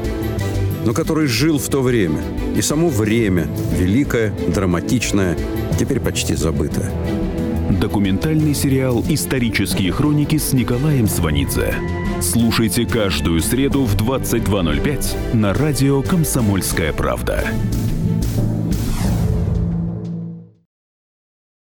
но 0.86 0.94
который 0.94 1.28
жил 1.28 1.60
в 1.60 1.68
то 1.68 1.82
время. 1.82 2.22
И 2.56 2.62
само 2.62 2.88
время, 2.88 3.50
великое, 3.78 4.34
драматичное, 4.56 5.38
теперь 5.78 6.00
почти 6.00 6.34
забытое. 6.34 6.90
Документальный 7.82 8.56
сериал 8.56 9.04
«Исторические 9.10 9.92
хроники» 9.92 10.38
с 10.38 10.54
Николаем 10.54 11.10
Сванидзе. 11.10 11.76
Слушайте 12.22 12.86
каждую 12.86 13.42
среду 13.42 13.84
в 13.84 13.96
22.05 13.96 15.36
на 15.36 15.54
радио 15.54 16.02
«Комсомольская 16.02 16.92
правда». 16.92 17.48